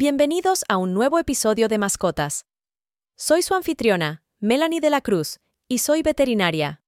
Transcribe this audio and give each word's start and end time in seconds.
Bienvenidos 0.00 0.64
a 0.68 0.76
un 0.76 0.94
nuevo 0.94 1.18
episodio 1.18 1.66
de 1.66 1.76
Mascotas. 1.76 2.46
Soy 3.16 3.42
su 3.42 3.54
anfitriona, 3.54 4.22
Melanie 4.38 4.80
de 4.80 4.90
la 4.90 5.00
Cruz, 5.00 5.40
y 5.66 5.78
soy 5.78 6.02
veterinaria. 6.02 6.84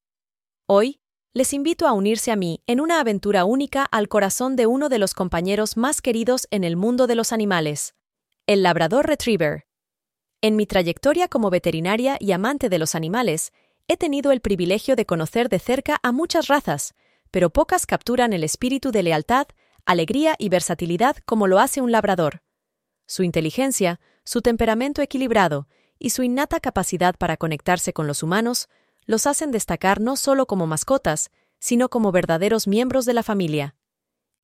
Hoy, 0.67 1.01
les 1.33 1.53
invito 1.53 1.89
a 1.89 1.93
unirse 1.93 2.31
a 2.31 2.37
mí 2.37 2.63
en 2.69 2.81
una 2.81 3.01
aventura 3.01 3.45
única 3.45 3.83
al 3.83 4.07
corazón 4.07 4.55
de 4.55 4.69
uno 4.69 4.89
de 4.89 5.01
los 5.01 5.15
compañeros 5.15 5.77
más 5.77 6.03
queridos 6.03 6.47
en 6.53 6.63
el 6.63 6.77
mundo 6.77 7.09
de 7.09 7.17
los 7.17 7.33
animales, 7.33 7.97
el 8.47 8.63
Labrador 8.63 9.09
Retriever. 9.09 9.67
En 10.41 10.55
mi 10.55 10.67
trayectoria 10.67 11.27
como 11.27 11.51
veterinaria 11.51 12.17
y 12.21 12.31
amante 12.31 12.69
de 12.69 12.79
los 12.79 12.95
animales, 12.95 13.53
he 13.89 13.97
tenido 13.97 14.31
el 14.31 14.41
privilegio 14.41 14.95
de 14.95 15.05
conocer 15.05 15.49
de 15.49 15.59
cerca 15.59 15.99
a 16.05 16.13
muchas 16.13 16.47
razas, 16.47 16.95
pero 17.33 17.51
pocas 17.51 17.87
capturan 17.87 18.33
el 18.33 18.45
espíritu 18.45 18.93
de 18.93 19.03
lealtad, 19.03 19.49
alegría 19.85 20.37
y 20.39 20.49
versatilidad 20.49 21.17
como 21.27 21.49
lo 21.49 21.59
hace 21.59 21.81
un 21.81 21.91
labrador. 21.91 22.43
Su 23.11 23.25
inteligencia, 23.25 23.99
su 24.23 24.41
temperamento 24.41 25.03
equilibrado 25.03 25.67
y 25.99 26.11
su 26.11 26.23
innata 26.23 26.61
capacidad 26.61 27.17
para 27.17 27.37
conectarse 27.37 27.93
con 27.93 28.07
los 28.07 28.23
humanos 28.23 28.69
los 29.05 29.27
hacen 29.27 29.51
destacar 29.51 30.01
no 30.01 30.15
solo 30.15 30.47
como 30.47 30.69
mascotas, 30.69 31.33
sino 31.59 31.89
como 31.89 32.13
verdaderos 32.13 32.69
miembros 32.69 33.07
de 33.07 33.15
la 33.15 33.25
familia. 33.25 33.75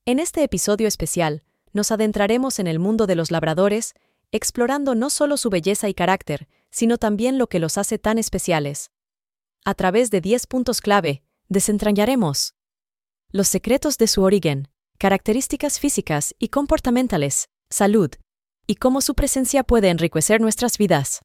En 0.05 0.19
este 0.19 0.43
episodio 0.43 0.89
especial, 0.89 1.45
nos 1.73 1.93
adentraremos 1.93 2.59
en 2.59 2.67
el 2.67 2.81
mundo 2.81 3.07
de 3.07 3.15
los 3.15 3.31
labradores, 3.31 3.95
explorando 4.33 4.97
no 4.97 5.11
solo 5.11 5.37
su 5.37 5.49
belleza 5.49 5.89
y 5.89 5.95
carácter, 5.95 6.49
sino 6.69 6.99
también 6.99 7.39
lo 7.39 7.47
que 7.47 7.61
los 7.61 7.79
hace 7.79 8.01
tan 8.01 8.19
especiales. 8.19 8.91
A 9.65 9.75
través 9.75 10.11
de 10.11 10.21
10 10.21 10.49
puntos 10.49 10.81
clave, 10.81 11.23
desentrañaremos 11.49 12.57
los 13.31 13.47
secretos 13.47 13.97
de 13.97 14.09
su 14.09 14.25
origen, 14.25 14.67
características 14.99 15.79
físicas 15.79 16.35
y 16.41 16.49
comportamentales, 16.49 17.49
salud, 17.71 18.11
y 18.67 18.77
cómo 18.77 19.01
su 19.01 19.15
presencia 19.15 19.63
puede 19.63 19.91
enriquecer 19.91 20.41
nuestras 20.41 20.79
vidas. 20.79 21.23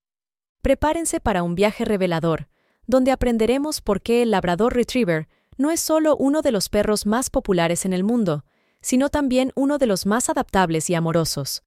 Prepárense 0.61 1.19
para 1.19 1.43
un 1.43 1.55
viaje 1.55 1.85
revelador, 1.85 2.47
donde 2.87 3.11
aprenderemos 3.11 3.81
por 3.81 4.01
qué 4.01 4.21
el 4.21 4.31
Labrador 4.31 4.75
Retriever 4.75 5.27
no 5.57 5.71
es 5.71 5.79
solo 5.79 6.15
uno 6.15 6.41
de 6.41 6.51
los 6.51 6.69
perros 6.69 7.05
más 7.05 7.29
populares 7.29 7.85
en 7.85 7.93
el 7.93 8.03
mundo, 8.03 8.45
sino 8.81 9.09
también 9.09 9.51
uno 9.55 9.77
de 9.77 9.85
los 9.85 10.05
más 10.05 10.29
adaptables 10.29 10.89
y 10.89 10.95
amorosos. 10.95 11.63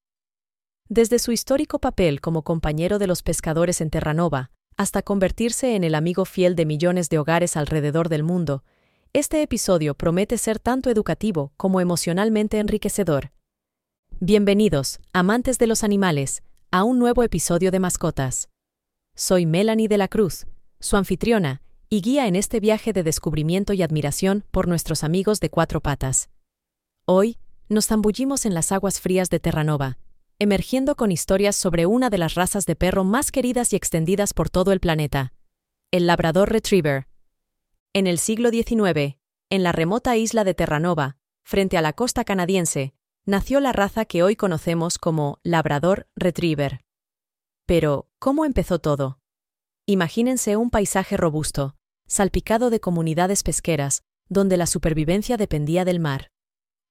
Desde 0.88 1.18
su 1.18 1.32
histórico 1.32 1.78
papel 1.78 2.20
como 2.20 2.42
compañero 2.42 2.98
de 2.98 3.06
los 3.06 3.22
pescadores 3.22 3.80
en 3.80 3.90
Terranova, 3.90 4.50
hasta 4.76 5.02
convertirse 5.02 5.76
en 5.76 5.84
el 5.84 5.94
amigo 5.94 6.24
fiel 6.24 6.56
de 6.56 6.66
millones 6.66 7.08
de 7.08 7.18
hogares 7.18 7.56
alrededor 7.56 8.08
del 8.08 8.22
mundo, 8.22 8.64
este 9.12 9.42
episodio 9.42 9.94
promete 9.94 10.36
ser 10.38 10.58
tanto 10.58 10.90
educativo 10.90 11.52
como 11.56 11.80
emocionalmente 11.80 12.58
enriquecedor. 12.58 13.30
Bienvenidos, 14.20 15.00
amantes 15.12 15.58
de 15.58 15.66
los 15.66 15.82
animales, 15.82 16.44
a 16.70 16.84
un 16.84 17.00
nuevo 17.00 17.24
episodio 17.24 17.72
de 17.72 17.80
Mascotas. 17.80 18.48
Soy 19.16 19.44
Melanie 19.44 19.88
de 19.88 19.98
la 19.98 20.06
Cruz, 20.06 20.46
su 20.78 20.96
anfitriona, 20.96 21.62
y 21.88 22.00
guía 22.00 22.28
en 22.28 22.36
este 22.36 22.60
viaje 22.60 22.92
de 22.92 23.02
descubrimiento 23.02 23.72
y 23.72 23.82
admiración 23.82 24.44
por 24.52 24.68
nuestros 24.68 25.02
amigos 25.02 25.40
de 25.40 25.50
cuatro 25.50 25.80
patas. 25.80 26.30
Hoy, 27.06 27.38
nos 27.68 27.88
zambullimos 27.88 28.46
en 28.46 28.54
las 28.54 28.70
aguas 28.70 29.00
frías 29.00 29.30
de 29.30 29.40
Terranova, 29.40 29.98
emergiendo 30.38 30.94
con 30.94 31.10
historias 31.10 31.56
sobre 31.56 31.84
una 31.84 32.08
de 32.08 32.18
las 32.18 32.34
razas 32.34 32.66
de 32.66 32.76
perro 32.76 33.02
más 33.02 33.32
queridas 33.32 33.72
y 33.72 33.76
extendidas 33.76 34.32
por 34.32 34.48
todo 34.48 34.70
el 34.70 34.78
planeta, 34.78 35.32
el 35.90 36.06
Labrador 36.06 36.52
Retriever. 36.52 37.08
En 37.92 38.06
el 38.06 38.18
siglo 38.18 38.50
XIX, 38.50 39.16
en 39.50 39.62
la 39.64 39.72
remota 39.72 40.16
isla 40.16 40.44
de 40.44 40.54
Terranova, 40.54 41.16
frente 41.42 41.76
a 41.76 41.82
la 41.82 41.92
costa 41.92 42.24
canadiense, 42.24 42.93
nació 43.26 43.60
la 43.60 43.72
raza 43.72 44.04
que 44.04 44.22
hoy 44.22 44.36
conocemos 44.36 44.98
como 44.98 45.38
Labrador 45.42 46.06
Retriever. 46.14 46.80
Pero, 47.66 48.08
¿cómo 48.18 48.44
empezó 48.44 48.78
todo? 48.78 49.18
Imagínense 49.86 50.56
un 50.56 50.70
paisaje 50.70 51.16
robusto, 51.16 51.76
salpicado 52.06 52.70
de 52.70 52.80
comunidades 52.80 53.42
pesqueras, 53.42 54.02
donde 54.28 54.56
la 54.56 54.66
supervivencia 54.66 55.36
dependía 55.36 55.84
del 55.84 56.00
mar. 56.00 56.30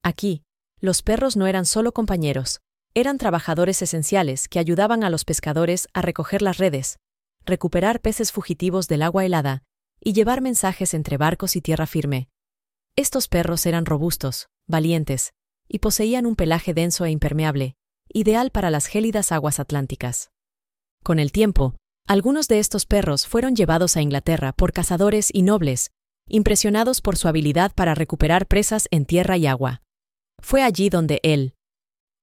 Aquí, 0.03 0.43
los 0.79 1.01
perros 1.01 1.37
no 1.37 1.47
eran 1.47 1.65
solo 1.65 1.91
compañeros, 1.91 2.61
eran 2.95 3.17
trabajadores 3.17 3.81
esenciales 3.81 4.47
que 4.47 4.59
ayudaban 4.59 5.03
a 5.03 5.09
los 5.09 5.25
pescadores 5.25 5.87
a 5.93 6.01
recoger 6.01 6.41
las 6.41 6.57
redes, 6.57 6.99
recuperar 7.45 8.01
peces 8.01 8.31
fugitivos 8.31 8.87
del 8.87 9.01
agua 9.01 9.25
helada 9.25 9.63
y 9.99 10.13
llevar 10.13 10.41
mensajes 10.41 10.93
entre 10.93 11.17
barcos 11.17 11.55
y 11.55 11.61
tierra 11.61 11.87
firme. 11.87 12.29
Estos 12.95 13.27
perros 13.27 13.65
eran 13.65 13.85
robustos, 13.85 14.47
valientes, 14.67 15.33
y 15.67 15.79
poseían 15.79 16.25
un 16.25 16.35
pelaje 16.35 16.73
denso 16.73 17.05
e 17.05 17.11
impermeable, 17.11 17.75
ideal 18.11 18.51
para 18.51 18.69
las 18.69 18.85
gélidas 18.85 19.31
aguas 19.31 19.59
atlánticas. 19.59 20.31
Con 21.03 21.19
el 21.19 21.31
tiempo, 21.31 21.75
algunos 22.07 22.47
de 22.47 22.59
estos 22.59 22.85
perros 22.85 23.27
fueron 23.27 23.55
llevados 23.55 23.97
a 23.97 24.01
Inglaterra 24.01 24.53
por 24.53 24.73
cazadores 24.73 25.29
y 25.33 25.41
nobles, 25.41 25.91
impresionados 26.27 27.01
por 27.01 27.17
su 27.17 27.27
habilidad 27.27 27.73
para 27.73 27.95
recuperar 27.95 28.47
presas 28.47 28.87
en 28.91 29.05
tierra 29.05 29.37
y 29.37 29.47
agua. 29.47 29.81
Fue 30.41 30.61
allí 30.61 30.89
donde 30.89 31.19
él, 31.23 31.55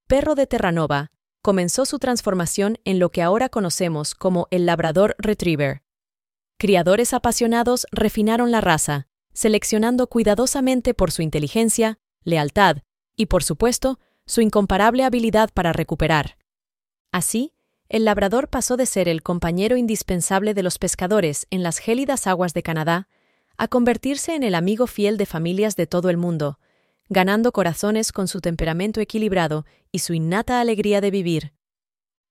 perro 0.06 0.34
de 0.34 0.46
Terranova, 0.46 1.08
comenzó 1.42 1.86
su 1.86 1.98
transformación 1.98 2.78
en 2.84 2.98
lo 2.98 3.10
que 3.10 3.22
ahora 3.22 3.48
conocemos 3.48 4.14
como 4.14 4.48
el 4.50 4.66
Labrador 4.66 5.14
Retriever. 5.18 5.82
Criadores 6.58 7.14
apasionados 7.14 7.86
refinaron 7.90 8.50
la 8.50 8.60
raza, 8.60 9.06
seleccionando 9.32 10.08
cuidadosamente 10.08 10.92
por 10.92 11.10
su 11.10 11.22
inteligencia, 11.22 11.98
lealtad 12.22 12.82
y, 13.20 13.26
por 13.26 13.44
supuesto, 13.44 14.00
su 14.24 14.40
incomparable 14.40 15.04
habilidad 15.04 15.50
para 15.52 15.74
recuperar. 15.74 16.38
Así, 17.12 17.52
el 17.90 18.06
labrador 18.06 18.48
pasó 18.48 18.78
de 18.78 18.86
ser 18.86 19.10
el 19.10 19.22
compañero 19.22 19.76
indispensable 19.76 20.54
de 20.54 20.62
los 20.62 20.78
pescadores 20.78 21.46
en 21.50 21.62
las 21.62 21.76
gélidas 21.76 22.26
aguas 22.26 22.54
de 22.54 22.62
Canadá 22.62 23.08
a 23.58 23.68
convertirse 23.68 24.34
en 24.34 24.42
el 24.42 24.54
amigo 24.54 24.86
fiel 24.86 25.18
de 25.18 25.26
familias 25.26 25.76
de 25.76 25.86
todo 25.86 26.08
el 26.08 26.16
mundo, 26.16 26.60
ganando 27.10 27.52
corazones 27.52 28.10
con 28.10 28.26
su 28.26 28.40
temperamento 28.40 29.02
equilibrado 29.02 29.66
y 29.92 29.98
su 29.98 30.14
innata 30.14 30.58
alegría 30.58 31.02
de 31.02 31.10
vivir. 31.10 31.52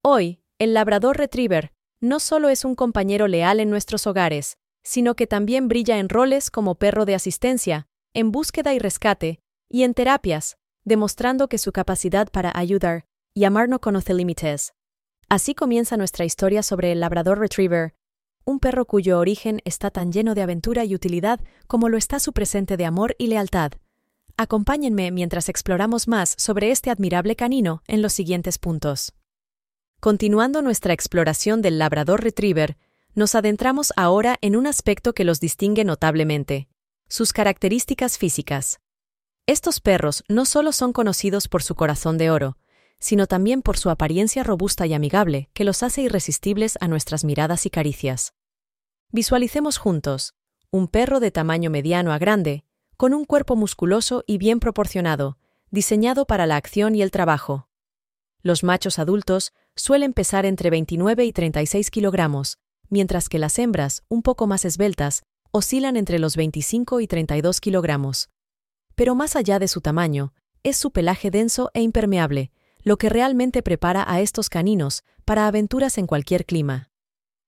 Hoy, 0.01 0.41
el 0.57 0.73
labrador 0.73 1.17
retriever 1.17 1.71
no 1.99 2.19
solo 2.19 2.49
es 2.49 2.65
un 2.65 2.73
compañero 2.73 3.27
leal 3.27 3.59
en 3.59 3.69
nuestros 3.69 4.07
hogares, 4.07 4.57
sino 4.81 5.15
que 5.15 5.27
también 5.27 5.67
brilla 5.67 5.99
en 5.99 6.09
roles 6.09 6.49
como 6.49 6.79
perro 6.79 7.05
de 7.05 7.13
asistencia, 7.13 7.85
en 8.15 8.31
búsqueda 8.31 8.73
y 8.73 8.79
rescate, 8.79 9.39
y 9.69 9.83
en 9.83 9.93
terapias, 9.93 10.57
demostrando 10.89 11.47
que 11.47 11.57
su 11.57 11.71
capacidad 11.71 12.29
para 12.29 12.51
ayudar 12.53 13.05
y 13.33 13.45
amar 13.45 13.69
no 13.69 13.79
conoce 13.79 14.13
límites. 14.13 14.73
Así 15.29 15.55
comienza 15.55 15.95
nuestra 15.95 16.25
historia 16.25 16.63
sobre 16.63 16.91
el 16.91 16.99
Labrador 16.99 17.39
Retriever, 17.39 17.93
un 18.43 18.59
perro 18.59 18.85
cuyo 18.85 19.19
origen 19.19 19.61
está 19.63 19.91
tan 19.91 20.11
lleno 20.11 20.33
de 20.33 20.41
aventura 20.41 20.83
y 20.83 20.95
utilidad 20.95 21.39
como 21.67 21.87
lo 21.87 21.97
está 21.97 22.19
su 22.19 22.33
presente 22.33 22.75
de 22.75 22.85
amor 22.85 23.15
y 23.19 23.27
lealtad. 23.27 23.73
Acompáñenme 24.35 25.11
mientras 25.11 25.47
exploramos 25.47 26.07
más 26.07 26.33
sobre 26.37 26.71
este 26.71 26.89
admirable 26.89 27.35
canino 27.35 27.83
en 27.87 28.01
los 28.01 28.11
siguientes 28.11 28.57
puntos. 28.57 29.13
Continuando 29.99 30.61
nuestra 30.61 30.93
exploración 30.93 31.61
del 31.61 31.77
Labrador 31.77 32.23
Retriever, 32.23 32.77
nos 33.13 33.35
adentramos 33.35 33.93
ahora 33.95 34.37
en 34.41 34.55
un 34.55 34.65
aspecto 34.65 35.13
que 35.13 35.25
los 35.25 35.39
distingue 35.39 35.83
notablemente, 35.83 36.67
sus 37.07 37.33
características 37.33 38.17
físicas. 38.17 38.79
Estos 39.49 39.79
perros 39.79 40.23
no 40.27 40.45
solo 40.45 40.71
son 40.71 40.93
conocidos 40.93 41.47
por 41.47 41.63
su 41.63 41.73
corazón 41.73 42.19
de 42.19 42.29
oro, 42.29 42.55
sino 42.99 43.25
también 43.25 43.63
por 43.63 43.77
su 43.79 43.89
apariencia 43.89 44.43
robusta 44.43 44.85
y 44.85 44.93
amigable, 44.93 45.49
que 45.53 45.63
los 45.63 45.81
hace 45.81 46.03
irresistibles 46.03 46.77
a 46.81 46.87
nuestras 46.87 47.23
miradas 47.23 47.65
y 47.65 47.71
caricias. 47.71 48.35
Visualicemos 49.11 49.79
juntos 49.79 50.35
un 50.69 50.87
perro 50.87 51.19
de 51.19 51.31
tamaño 51.31 51.71
mediano 51.71 52.13
a 52.13 52.19
grande, 52.19 52.63
con 52.95 53.11
un 53.15 53.25
cuerpo 53.25 53.55
musculoso 53.55 54.23
y 54.27 54.37
bien 54.37 54.59
proporcionado, 54.59 55.39
diseñado 55.71 56.27
para 56.27 56.45
la 56.45 56.55
acción 56.55 56.93
y 56.93 57.01
el 57.01 57.09
trabajo. 57.09 57.69
Los 58.43 58.63
machos 58.63 58.99
adultos 58.99 59.51
suelen 59.75 60.13
pesar 60.13 60.45
entre 60.45 60.69
29 60.69 61.25
y 61.25 61.33
36 61.33 61.89
kilogramos, 61.89 62.59
mientras 62.87 63.29
que 63.29 63.39
las 63.39 63.57
hembras, 63.57 64.03
un 64.09 64.21
poco 64.21 64.45
más 64.45 64.63
esbeltas, 64.63 65.23
oscilan 65.49 65.97
entre 65.97 66.19
los 66.19 66.35
25 66.35 66.99
y 66.99 67.07
32 67.07 67.61
kilogramos. 67.61 68.29
Pero 68.99 69.15
más 69.15 69.37
allá 69.37 69.59
de 69.59 69.69
su 69.69 69.79
tamaño, 69.79 70.33
es 70.61 70.75
su 70.75 70.91
pelaje 70.91 71.31
denso 71.31 71.71
e 71.73 71.81
impermeable, 71.81 72.51
lo 72.83 72.97
que 72.97 73.07
realmente 73.07 73.63
prepara 73.63 74.03
a 74.05 74.19
estos 74.19 74.49
caninos 74.49 75.05
para 75.23 75.47
aventuras 75.47 75.97
en 75.97 76.05
cualquier 76.05 76.45
clima. 76.45 76.89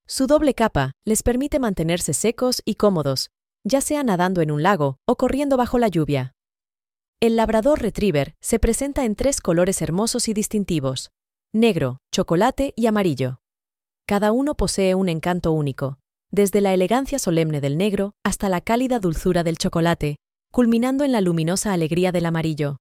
Su 0.07 0.27
doble 0.27 0.53
capa 0.53 0.93
les 1.03 1.23
permite 1.23 1.59
mantenerse 1.59 2.13
secos 2.13 2.61
y 2.63 2.75
cómodos, 2.75 3.31
ya 3.65 3.81
sea 3.81 4.01
nadando 4.01 4.39
en 4.39 4.49
un 4.49 4.63
lago 4.63 4.99
o 5.05 5.17
corriendo 5.17 5.57
bajo 5.57 5.77
la 5.77 5.89
lluvia. 5.89 6.35
El 7.19 7.35
labrador 7.35 7.81
retriever 7.81 8.33
se 8.39 8.57
presenta 8.57 9.03
en 9.03 9.17
tres 9.17 9.41
colores 9.41 9.81
hermosos 9.81 10.29
y 10.29 10.33
distintivos, 10.33 11.11
negro, 11.51 11.97
chocolate 12.13 12.71
y 12.77 12.85
amarillo. 12.85 13.41
Cada 14.07 14.31
uno 14.31 14.55
posee 14.55 14.95
un 14.95 15.09
encanto 15.09 15.51
único, 15.51 15.99
desde 16.31 16.61
la 16.61 16.73
elegancia 16.73 17.19
solemne 17.19 17.59
del 17.59 17.77
negro 17.77 18.13
hasta 18.23 18.47
la 18.47 18.61
cálida 18.61 18.99
dulzura 18.99 19.43
del 19.43 19.57
chocolate, 19.57 20.15
culminando 20.51 21.05
en 21.05 21.13
la 21.13 21.21
luminosa 21.21 21.71
alegría 21.71 22.11
del 22.11 22.25
amarillo. 22.25 22.77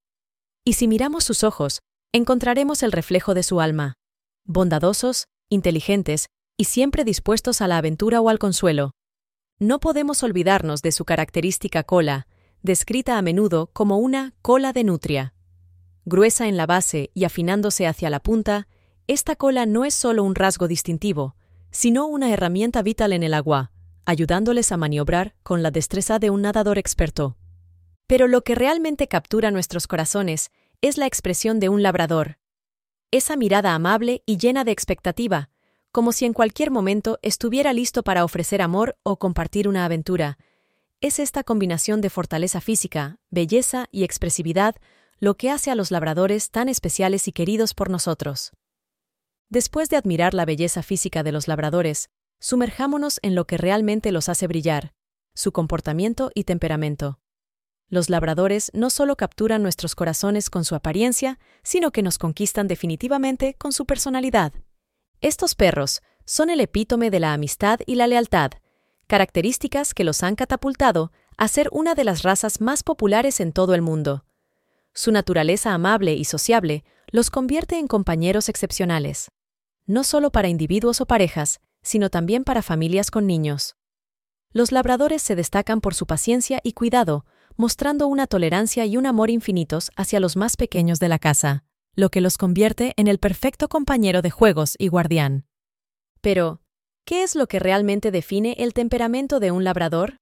Y 0.65 0.73
si 0.75 0.89
miramos 0.89 1.25
sus 1.25 1.45
ojos, 1.45 1.81
encontraremos 2.13 2.83
el 2.83 2.91
reflejo 2.91 3.33
de 3.33 3.45
su 3.45 3.61
alma. 3.61 3.95
Bondadosos, 4.45 5.27
inteligentes 5.49 6.27
y 6.57 6.65
siempre 6.65 7.05
dispuestos 7.05 7.61
a 7.61 7.69
la 7.69 7.79
aventura 7.79 8.21
o 8.21 8.29
al 8.29 8.41
consuelo. 8.41 8.91
No 9.61 9.79
podemos 9.79 10.23
olvidarnos 10.23 10.83
de 10.83 10.91
su 10.91 11.05
característica 11.05 11.85
cola, 11.85 12.27
descrita 12.63 13.17
a 13.17 13.23
menudo 13.23 13.71
como 13.73 13.99
una 13.99 14.35
cola 14.43 14.73
de 14.73 14.85
nutria. 14.85 15.35
Gruesa 16.05 16.49
en 16.49 16.57
la 16.57 16.67
base 16.67 17.11
y 17.15 17.25
afinándose 17.25 17.87
hacia 17.87 18.11
la 18.11 18.21
punta, 18.21 18.67
esta 19.07 19.37
cola 19.37 19.65
no 19.65 19.85
es 19.85 19.95
solo 19.95 20.25
un 20.25 20.35
rasgo 20.35 20.67
distintivo, 20.67 21.37
sino 21.71 22.07
una 22.07 22.33
herramienta 22.33 22.83
vital 22.83 23.13
en 23.13 23.23
el 23.23 23.35
agua, 23.35 23.71
ayudándoles 24.07 24.73
a 24.73 24.77
maniobrar 24.77 25.35
con 25.43 25.63
la 25.63 25.71
destreza 25.71 26.19
de 26.19 26.31
un 26.31 26.43
nadador 26.43 26.79
experto. 26.79 27.37
Pero 28.11 28.27
lo 28.27 28.43
que 28.43 28.57
realmente 28.57 29.07
captura 29.07 29.53
nuestros 29.53 29.87
corazones 29.87 30.51
es 30.81 30.99
la 30.99 31.07
expresión 31.07 31.61
de 31.61 31.69
un 31.69 31.85
labrador. 31.85 32.39
Esa 33.13 33.37
mirada 33.37 33.73
amable 33.73 34.25
y 34.27 34.37
llena 34.37 34.65
de 34.65 34.73
expectativa, 34.73 35.49
como 35.93 36.11
si 36.11 36.25
en 36.25 36.33
cualquier 36.33 36.73
momento 36.73 37.21
estuviera 37.23 37.73
listo 37.73 38.03
para 38.03 38.25
ofrecer 38.25 38.63
amor 38.63 38.99
o 39.05 39.21
compartir 39.21 39.69
una 39.69 39.85
aventura. 39.85 40.39
Es 41.01 41.21
esta 41.21 41.45
combinación 41.45 42.01
de 42.01 42.11
fortaleza 42.11 42.61
física, 42.61 43.21
belleza 43.31 43.87
y 43.93 44.03
expresividad 44.03 44.75
lo 45.21 45.37
que 45.37 45.49
hace 45.49 45.71
a 45.71 45.77
los 45.77 45.93
labradores 45.93 46.51
tan 46.51 46.69
especiales 46.69 47.29
y 47.29 47.33
queridos 47.33 47.75
por 47.75 47.91
nosotros. 47.91 48.51
Después 49.51 49.89
de 49.89 49.97
admirar 49.97 50.35
la 50.35 50.47
belleza 50.47 50.83
física 50.83 51.23
de 51.23 51.31
los 51.31 51.47
labradores, 51.47 52.11
sumerjámonos 52.41 53.21
en 53.23 53.37
lo 53.37 53.47
que 53.47 53.57
realmente 53.57 54.11
los 54.11 54.29
hace 54.29 54.49
brillar, 54.49 54.95
su 55.33 55.53
comportamiento 55.53 56.33
y 56.35 56.43
temperamento. 56.43 57.20
Los 57.91 58.09
labradores 58.09 58.71
no 58.73 58.89
solo 58.89 59.17
capturan 59.17 59.63
nuestros 59.63 59.97
corazones 59.97 60.49
con 60.49 60.65
su 60.65 60.77
apariencia, 60.77 61.41
sino 61.65 61.91
que 61.91 62.03
nos 62.03 62.19
conquistan 62.19 62.69
definitivamente 62.69 63.55
con 63.55 63.73
su 63.73 63.85
personalidad. 63.85 64.53
Estos 65.21 65.57
perros 65.57 66.01
son 66.25 66.51
el 66.51 66.61
epítome 66.61 67.11
de 67.11 67.19
la 67.19 67.33
amistad 67.33 67.81
y 67.87 67.97
la 67.97 68.07
lealtad, 68.07 68.53
características 69.09 69.93
que 69.93 70.05
los 70.05 70.23
han 70.23 70.37
catapultado 70.37 71.11
a 71.37 71.49
ser 71.49 71.69
una 71.73 71.97
de 71.97 72.05
las 72.05 72.23
razas 72.23 72.61
más 72.61 72.85
populares 72.85 73.41
en 73.41 73.53
todo 73.53 73.75
el 73.75 73.83
mundo. 73.83 74.25
Su 74.95 75.11
naturaleza 75.11 75.75
amable 75.75 76.15
y 76.15 76.25
sociable 76.25 76.85
los 77.11 77.29
convierte 77.31 77.77
en 77.77 77.89
compañeros 77.89 78.49
excepcionales, 78.49 79.33
no 79.87 80.05
solo 80.05 80.31
para 80.31 80.49
individuos 80.49 81.01
o 81.01 81.07
parejas, 81.07 81.61
sino 81.83 82.09
también 82.09 82.45
para 82.45 82.63
familias 82.63 83.11
con 83.11 83.27
niños. 83.27 83.75
Los 84.53 84.71
labradores 84.71 85.23
se 85.23 85.35
destacan 85.35 85.81
por 85.81 85.95
su 85.95 86.07
paciencia 86.07 86.61
y 86.63 86.73
cuidado, 86.73 87.25
mostrando 87.57 88.07
una 88.07 88.27
tolerancia 88.27 88.87
y 88.87 88.97
un 88.97 89.07
amor 89.07 89.31
infinitos 89.31 89.91
hacia 89.97 90.21
los 90.21 90.37
más 90.37 90.57
pequeños 90.57 90.99
de 90.99 91.09
la 91.09 91.19
casa, 91.19 91.65
lo 91.95 92.11
que 92.11 92.21
los 92.21 92.39
convierte 92.39 92.95
en 92.97 93.09
el 93.09 93.19
perfecto 93.19 93.69
compañero 93.69 94.23
de 94.23 94.31
juegos 94.31 94.75
y 94.79 94.89
guardián. 94.89 95.47
Pero, 96.21 96.61
¿qué 97.05 97.23
es 97.23 97.35
lo 97.35 97.47
que 97.47 97.59
realmente 97.59 98.11
define 98.11 98.55
el 98.59 98.73
temperamento 98.73 99.41
de 99.41 99.51
un 99.51 99.65
labrador? 99.65 100.17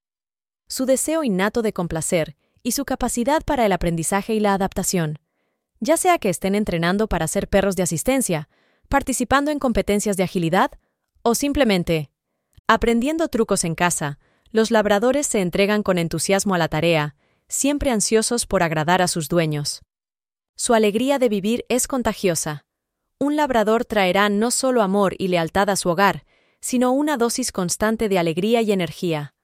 Su 0.68 0.86
deseo 0.86 1.24
innato 1.24 1.62
de 1.62 1.72
complacer 1.72 2.36
y 2.62 2.72
su 2.72 2.84
capacidad 2.84 3.42
para 3.44 3.66
el 3.66 3.72
aprendizaje 3.72 4.34
y 4.34 4.40
la 4.40 4.54
adaptación, 4.54 5.18
ya 5.80 5.96
sea 5.96 6.18
que 6.18 6.28
estén 6.28 6.54
entrenando 6.54 7.08
para 7.08 7.28
ser 7.28 7.48
perros 7.48 7.76
de 7.76 7.82
asistencia, 7.82 8.48
participando 8.88 9.50
en 9.50 9.58
competencias 9.58 10.16
de 10.16 10.24
agilidad 10.24 10.72
o 11.22 11.34
simplemente 11.34 12.10
aprendiendo 12.66 13.28
trucos 13.28 13.64
en 13.64 13.74
casa, 13.74 14.18
los 14.50 14.70
labradores 14.70 15.26
se 15.26 15.40
entregan 15.40 15.82
con 15.82 15.98
entusiasmo 15.98 16.54
a 16.54 16.58
la 16.58 16.68
tarea 16.68 17.14
siempre 17.48 17.90
ansiosos 17.90 18.46
por 18.46 18.62
agradar 18.62 19.02
a 19.02 19.08
sus 19.08 19.28
dueños. 19.28 19.82
Su 20.54 20.74
alegría 20.74 21.18
de 21.18 21.28
vivir 21.28 21.64
es 21.68 21.88
contagiosa. 21.88 22.62
Un 23.18 23.36
labrador 23.36 23.84
traerá 23.84 24.28
no 24.28 24.50
solo 24.50 24.82
amor 24.82 25.14
y 25.18 25.28
lealtad 25.28 25.70
a 25.70 25.76
su 25.76 25.88
hogar, 25.88 26.24
sino 26.60 26.92
una 26.92 27.16
dosis 27.16 27.52
constante 27.52 28.08
de 28.08 28.18
alegría 28.18 28.60
y 28.62 28.72
energía. 28.72 29.34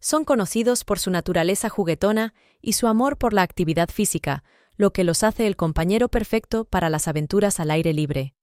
Son 0.00 0.24
conocidos 0.24 0.84
por 0.84 0.98
su 0.98 1.10
naturaleza 1.10 1.68
juguetona 1.68 2.34
y 2.60 2.74
su 2.74 2.86
amor 2.86 3.18
por 3.18 3.32
la 3.32 3.42
actividad 3.42 3.88
física, 3.90 4.44
lo 4.76 4.92
que 4.92 5.04
los 5.04 5.22
hace 5.22 5.46
el 5.46 5.56
compañero 5.56 6.08
perfecto 6.08 6.64
para 6.64 6.90
las 6.90 7.08
aventuras 7.08 7.60
al 7.60 7.70
aire 7.70 7.92
libre. 7.92 8.34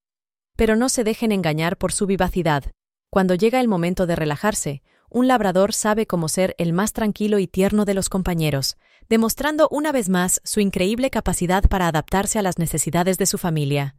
Pero 0.55 0.75
no 0.75 0.89
se 0.89 1.03
dejen 1.03 1.31
engañar 1.31 1.77
por 1.77 1.91
su 1.91 2.05
vivacidad. 2.05 2.71
Cuando 3.09 3.35
llega 3.35 3.59
el 3.59 3.67
momento 3.67 4.05
de 4.07 4.15
relajarse, 4.15 4.83
un 5.09 5.27
labrador 5.27 5.73
sabe 5.73 6.05
cómo 6.05 6.29
ser 6.29 6.55
el 6.57 6.73
más 6.73 6.93
tranquilo 6.93 7.39
y 7.39 7.47
tierno 7.47 7.85
de 7.85 7.93
los 7.93 8.09
compañeros, 8.09 8.77
demostrando 9.09 9.67
una 9.69 9.91
vez 9.91 10.09
más 10.09 10.41
su 10.43 10.59
increíble 10.59 11.09
capacidad 11.09 11.63
para 11.63 11.87
adaptarse 11.87 12.39
a 12.39 12.41
las 12.41 12.59
necesidades 12.59 13.17
de 13.17 13.25
su 13.25 13.37
familia. 13.37 13.95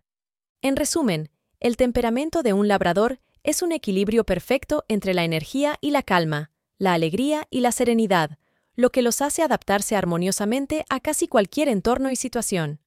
En 0.63 0.77
resumen, 0.77 1.31
el 1.59 1.77
temperamento 1.77 2.43
de 2.43 2.53
un 2.53 2.69
labrador 2.69 3.21
es 3.43 3.63
un 3.63 3.73
equilibrio 3.73 4.25
perfecto 4.25 4.85
entre 4.89 5.15
la 5.15 5.25
energía 5.25 5.77
y 5.81 5.91
la 5.91 6.03
calma, 6.03 6.51
la 6.79 6.95
alegría 6.95 7.47
y 7.51 7.61
la 7.61 7.73
serenidad, 7.73 8.39
lo 8.75 8.91
que 8.91 9.03
los 9.03 9.21
hace 9.21 9.43
adaptarse 9.43 9.97
armoniosamente 9.97 10.85
a 10.89 11.01
casi 11.01 11.29
cualquier 11.29 11.69
entorno 11.69 12.11
y 12.11 12.17
situación. 12.17 12.81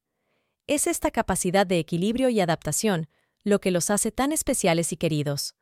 Es 0.65 0.87
esta 0.87 1.11
capacidad 1.11 1.67
de 1.67 1.79
equilibrio 1.79 2.29
y 2.29 2.39
adaptación 2.39 3.07
lo 3.43 3.59
que 3.59 3.71
los 3.71 3.89
hace 3.89 4.11
tan 4.11 4.31
especiales 4.31 4.93
y 4.93 4.97
queridos. 4.97 5.55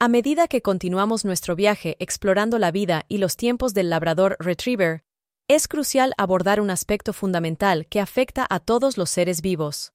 A 0.00 0.08
medida 0.08 0.48
que 0.48 0.60
continuamos 0.60 1.24
nuestro 1.24 1.54
viaje 1.54 1.96
explorando 2.00 2.58
la 2.58 2.72
vida 2.72 3.04
y 3.08 3.18
los 3.18 3.36
tiempos 3.36 3.74
del 3.74 3.90
labrador 3.90 4.36
retriever, 4.40 5.04
es 5.48 5.68
crucial 5.68 6.14
abordar 6.18 6.60
un 6.60 6.70
aspecto 6.70 7.12
fundamental 7.12 7.86
que 7.86 8.00
afecta 8.00 8.46
a 8.50 8.60
todos 8.60 8.98
los 8.98 9.10
seres 9.10 9.40
vivos, 9.40 9.92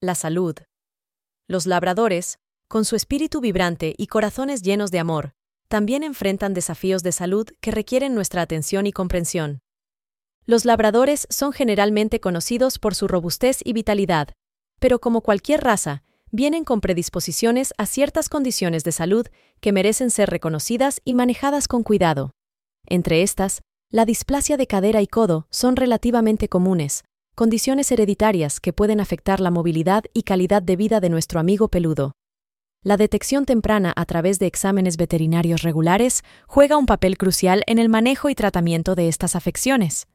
la 0.00 0.14
salud. 0.14 0.56
Los 1.48 1.66
labradores, 1.66 2.38
con 2.66 2.84
su 2.84 2.96
espíritu 2.96 3.40
vibrante 3.40 3.94
y 3.98 4.06
corazones 4.06 4.62
llenos 4.62 4.90
de 4.90 5.00
amor, 5.00 5.34
también 5.68 6.02
enfrentan 6.02 6.54
desafíos 6.54 7.02
de 7.02 7.12
salud 7.12 7.46
que 7.60 7.72
requieren 7.72 8.14
nuestra 8.14 8.42
atención 8.42 8.86
y 8.86 8.92
comprensión. 8.92 9.60
Los 10.44 10.64
labradores 10.64 11.26
son 11.30 11.52
generalmente 11.52 12.20
conocidos 12.20 12.78
por 12.78 12.94
su 12.94 13.06
robustez 13.06 13.60
y 13.64 13.74
vitalidad, 13.74 14.28
pero 14.80 14.98
como 14.98 15.20
cualquier 15.20 15.62
raza, 15.62 16.04
vienen 16.32 16.64
con 16.64 16.80
predisposiciones 16.80 17.74
a 17.78 17.86
ciertas 17.86 18.28
condiciones 18.28 18.82
de 18.84 18.92
salud 18.92 19.26
que 19.60 19.70
merecen 19.70 20.10
ser 20.10 20.30
reconocidas 20.30 21.00
y 21.04 21.14
manejadas 21.14 21.68
con 21.68 21.82
cuidado. 21.82 22.32
Entre 22.86 23.22
estas, 23.22 23.60
la 23.90 24.06
displasia 24.06 24.56
de 24.56 24.66
cadera 24.66 25.02
y 25.02 25.06
codo 25.06 25.46
son 25.50 25.76
relativamente 25.76 26.48
comunes, 26.48 27.04
condiciones 27.34 27.92
hereditarias 27.92 28.58
que 28.58 28.72
pueden 28.72 28.98
afectar 29.00 29.40
la 29.40 29.50
movilidad 29.50 30.04
y 30.14 30.22
calidad 30.22 30.62
de 30.62 30.76
vida 30.76 31.00
de 31.00 31.10
nuestro 31.10 31.38
amigo 31.38 31.68
peludo. 31.68 32.12
La 32.82 32.96
detección 32.96 33.44
temprana 33.44 33.92
a 33.94 34.06
través 34.06 34.38
de 34.38 34.46
exámenes 34.46 34.96
veterinarios 34.96 35.62
regulares 35.62 36.24
juega 36.48 36.78
un 36.78 36.86
papel 36.86 37.16
crucial 37.16 37.62
en 37.66 37.78
el 37.78 37.88
manejo 37.88 38.28
y 38.30 38.34
tratamiento 38.34 38.94
de 38.94 39.08
estas 39.08 39.36
afecciones. 39.36 40.08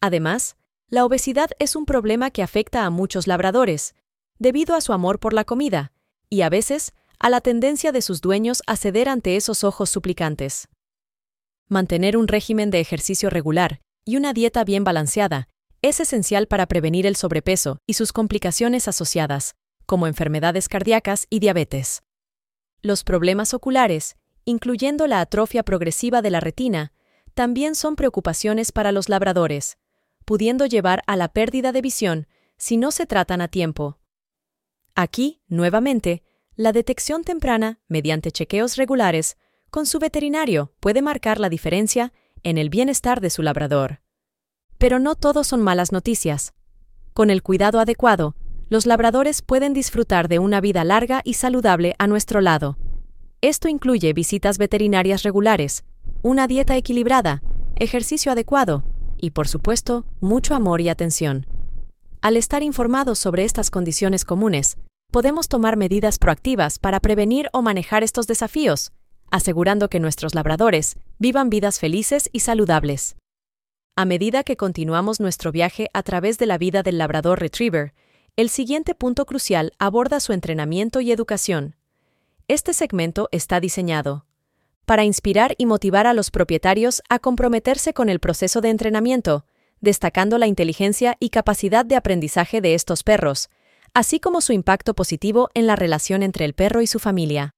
Además, 0.00 0.56
la 0.88 1.04
obesidad 1.04 1.50
es 1.58 1.76
un 1.76 1.84
problema 1.84 2.30
que 2.30 2.42
afecta 2.42 2.86
a 2.86 2.90
muchos 2.90 3.26
labradores, 3.26 3.94
debido 4.38 4.74
a 4.74 4.80
su 4.80 4.92
amor 4.92 5.18
por 5.18 5.32
la 5.32 5.44
comida, 5.44 5.92
y 6.28 6.42
a 6.42 6.48
veces 6.48 6.92
a 7.18 7.30
la 7.30 7.40
tendencia 7.40 7.92
de 7.92 8.02
sus 8.02 8.20
dueños 8.20 8.62
a 8.66 8.76
ceder 8.76 9.08
ante 9.08 9.36
esos 9.36 9.64
ojos 9.64 9.90
suplicantes. 9.90 10.68
Mantener 11.68 12.16
un 12.16 12.28
régimen 12.28 12.70
de 12.70 12.80
ejercicio 12.80 13.30
regular 13.30 13.80
y 14.04 14.16
una 14.16 14.32
dieta 14.32 14.64
bien 14.64 14.84
balanceada 14.84 15.48
es 15.82 16.00
esencial 16.00 16.46
para 16.46 16.66
prevenir 16.66 17.06
el 17.06 17.16
sobrepeso 17.16 17.78
y 17.86 17.94
sus 17.94 18.12
complicaciones 18.12 18.88
asociadas, 18.88 19.54
como 19.86 20.06
enfermedades 20.06 20.68
cardíacas 20.68 21.26
y 21.30 21.40
diabetes. 21.40 22.02
Los 22.80 23.04
problemas 23.04 23.54
oculares, 23.54 24.16
incluyendo 24.44 25.06
la 25.06 25.20
atrofia 25.20 25.62
progresiva 25.62 26.22
de 26.22 26.30
la 26.30 26.40
retina, 26.40 26.92
también 27.34 27.74
son 27.74 27.96
preocupaciones 27.96 28.72
para 28.72 28.92
los 28.92 29.08
labradores, 29.08 29.78
pudiendo 30.24 30.66
llevar 30.66 31.02
a 31.06 31.16
la 31.16 31.28
pérdida 31.28 31.72
de 31.72 31.82
visión 31.82 32.26
si 32.56 32.76
no 32.76 32.90
se 32.90 33.06
tratan 33.06 33.40
a 33.40 33.48
tiempo. 33.48 33.98
Aquí, 35.00 35.40
nuevamente, 35.46 36.24
la 36.56 36.72
detección 36.72 37.22
temprana, 37.22 37.78
mediante 37.86 38.32
chequeos 38.32 38.74
regulares, 38.74 39.36
con 39.70 39.86
su 39.86 40.00
veterinario 40.00 40.72
puede 40.80 41.02
marcar 41.02 41.38
la 41.38 41.48
diferencia 41.48 42.12
en 42.42 42.58
el 42.58 42.68
bienestar 42.68 43.20
de 43.20 43.30
su 43.30 43.42
labrador. 43.42 44.00
Pero 44.76 44.98
no 44.98 45.14
todo 45.14 45.44
son 45.44 45.62
malas 45.62 45.92
noticias. 45.92 46.52
Con 47.14 47.30
el 47.30 47.44
cuidado 47.44 47.78
adecuado, 47.78 48.34
los 48.70 48.86
labradores 48.86 49.40
pueden 49.40 49.72
disfrutar 49.72 50.26
de 50.26 50.40
una 50.40 50.60
vida 50.60 50.82
larga 50.82 51.20
y 51.22 51.34
saludable 51.34 51.94
a 52.00 52.08
nuestro 52.08 52.40
lado. 52.40 52.76
Esto 53.40 53.68
incluye 53.68 54.12
visitas 54.14 54.58
veterinarias 54.58 55.22
regulares, 55.22 55.84
una 56.22 56.48
dieta 56.48 56.76
equilibrada, 56.76 57.40
ejercicio 57.76 58.32
adecuado 58.32 58.82
y, 59.16 59.30
por 59.30 59.46
supuesto, 59.46 60.06
mucho 60.18 60.56
amor 60.56 60.80
y 60.80 60.88
atención. 60.88 61.46
Al 62.20 62.36
estar 62.36 62.64
informados 62.64 63.20
sobre 63.20 63.44
estas 63.44 63.70
condiciones 63.70 64.24
comunes, 64.24 64.76
podemos 65.10 65.48
tomar 65.48 65.76
medidas 65.76 66.18
proactivas 66.18 66.78
para 66.78 67.00
prevenir 67.00 67.48
o 67.52 67.62
manejar 67.62 68.04
estos 68.04 68.26
desafíos, 68.26 68.92
asegurando 69.30 69.88
que 69.88 70.00
nuestros 70.00 70.34
labradores 70.34 70.96
vivan 71.18 71.48
vidas 71.48 71.80
felices 71.80 72.28
y 72.32 72.40
saludables. 72.40 73.16
A 73.96 74.04
medida 74.04 74.44
que 74.44 74.56
continuamos 74.56 75.18
nuestro 75.18 75.50
viaje 75.50 75.88
a 75.94 76.02
través 76.02 76.38
de 76.38 76.46
la 76.46 76.58
vida 76.58 76.82
del 76.82 76.98
labrador 76.98 77.40
retriever, 77.40 77.94
el 78.36 78.50
siguiente 78.50 78.94
punto 78.94 79.24
crucial 79.26 79.72
aborda 79.78 80.20
su 80.20 80.32
entrenamiento 80.32 81.00
y 81.00 81.10
educación. 81.10 81.74
Este 82.46 82.72
segmento 82.72 83.28
está 83.32 83.60
diseñado 83.60 84.26
para 84.84 85.04
inspirar 85.04 85.54
y 85.58 85.66
motivar 85.66 86.06
a 86.06 86.14
los 86.14 86.30
propietarios 86.30 87.02
a 87.10 87.18
comprometerse 87.18 87.92
con 87.92 88.08
el 88.08 88.20
proceso 88.20 88.62
de 88.62 88.70
entrenamiento, 88.70 89.44
destacando 89.82 90.38
la 90.38 90.46
inteligencia 90.46 91.16
y 91.20 91.28
capacidad 91.28 91.84
de 91.84 91.96
aprendizaje 91.96 92.62
de 92.62 92.74
estos 92.74 93.02
perros, 93.02 93.50
así 93.94 94.20
como 94.20 94.40
su 94.40 94.52
impacto 94.52 94.94
positivo 94.94 95.50
en 95.54 95.66
la 95.66 95.76
relación 95.76 96.22
entre 96.22 96.44
el 96.44 96.54
perro 96.54 96.82
y 96.82 96.86
su 96.86 96.98
familia. 96.98 97.50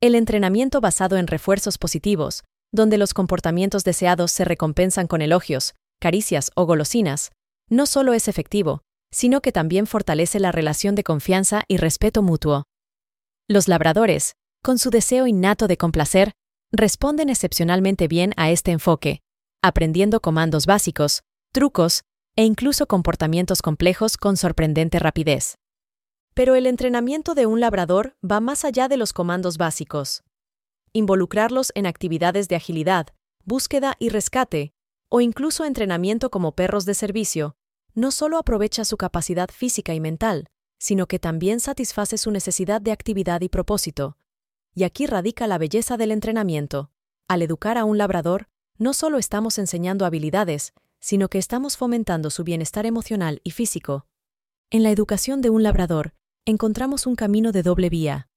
El 0.00 0.14
entrenamiento 0.14 0.80
basado 0.80 1.16
en 1.16 1.26
refuerzos 1.26 1.78
positivos, 1.78 2.44
donde 2.72 2.98
los 2.98 3.14
comportamientos 3.14 3.84
deseados 3.84 4.32
se 4.32 4.44
recompensan 4.44 5.06
con 5.06 5.22
elogios, 5.22 5.74
caricias 6.00 6.50
o 6.54 6.66
golosinas, 6.66 7.30
no 7.68 7.86
solo 7.86 8.12
es 8.12 8.28
efectivo, 8.28 8.82
sino 9.12 9.40
que 9.40 9.52
también 9.52 9.86
fortalece 9.86 10.40
la 10.40 10.52
relación 10.52 10.94
de 10.94 11.04
confianza 11.04 11.64
y 11.68 11.76
respeto 11.76 12.22
mutuo. 12.22 12.64
Los 13.48 13.68
labradores, 13.68 14.34
con 14.62 14.78
su 14.78 14.90
deseo 14.90 15.26
innato 15.26 15.68
de 15.68 15.76
complacer, 15.76 16.32
responden 16.72 17.28
excepcionalmente 17.28 18.08
bien 18.08 18.32
a 18.36 18.50
este 18.50 18.70
enfoque, 18.70 19.20
aprendiendo 19.62 20.20
comandos 20.20 20.66
básicos, 20.66 21.22
trucos 21.52 22.02
e 22.36 22.44
incluso 22.44 22.86
comportamientos 22.86 23.62
complejos 23.62 24.16
con 24.16 24.36
sorprendente 24.36 24.98
rapidez. 24.98 25.58
Pero 26.34 26.54
el 26.54 26.66
entrenamiento 26.66 27.34
de 27.34 27.46
un 27.46 27.60
labrador 27.60 28.16
va 28.22 28.40
más 28.40 28.64
allá 28.64 28.88
de 28.88 28.96
los 28.96 29.12
comandos 29.12 29.58
básicos. 29.58 30.22
Involucrarlos 30.92 31.72
en 31.74 31.86
actividades 31.86 32.48
de 32.48 32.56
agilidad, 32.56 33.08
búsqueda 33.44 33.96
y 33.98 34.08
rescate, 34.08 34.72
o 35.08 35.20
incluso 35.20 35.64
entrenamiento 35.64 36.30
como 36.30 36.52
perros 36.52 36.86
de 36.86 36.94
servicio, 36.94 37.56
no 37.94 38.10
solo 38.10 38.38
aprovecha 38.38 38.84
su 38.84 38.96
capacidad 38.96 39.50
física 39.50 39.92
y 39.92 40.00
mental, 40.00 40.46
sino 40.78 41.06
que 41.06 41.18
también 41.18 41.60
satisface 41.60 42.16
su 42.16 42.30
necesidad 42.30 42.80
de 42.80 42.92
actividad 42.92 43.42
y 43.42 43.48
propósito, 43.48 44.16
y 44.74 44.84
aquí 44.84 45.06
radica 45.06 45.46
la 45.46 45.58
belleza 45.58 45.96
del 45.96 46.12
entrenamiento. 46.12 46.90
Al 47.28 47.42
educar 47.42 47.78
a 47.78 47.84
un 47.84 47.98
labrador, 47.98 48.48
no 48.78 48.94
solo 48.94 49.18
estamos 49.18 49.58
enseñando 49.58 50.06
habilidades, 50.06 50.72
sino 51.02 51.28
que 51.28 51.38
estamos 51.38 51.76
fomentando 51.76 52.30
su 52.30 52.44
bienestar 52.44 52.86
emocional 52.86 53.40
y 53.42 53.50
físico. 53.50 54.06
En 54.70 54.84
la 54.84 54.90
educación 54.90 55.42
de 55.42 55.50
un 55.50 55.64
labrador, 55.64 56.14
encontramos 56.46 57.06
un 57.06 57.16
camino 57.16 57.50
de 57.50 57.64
doble 57.64 57.90
vía. 57.90 58.28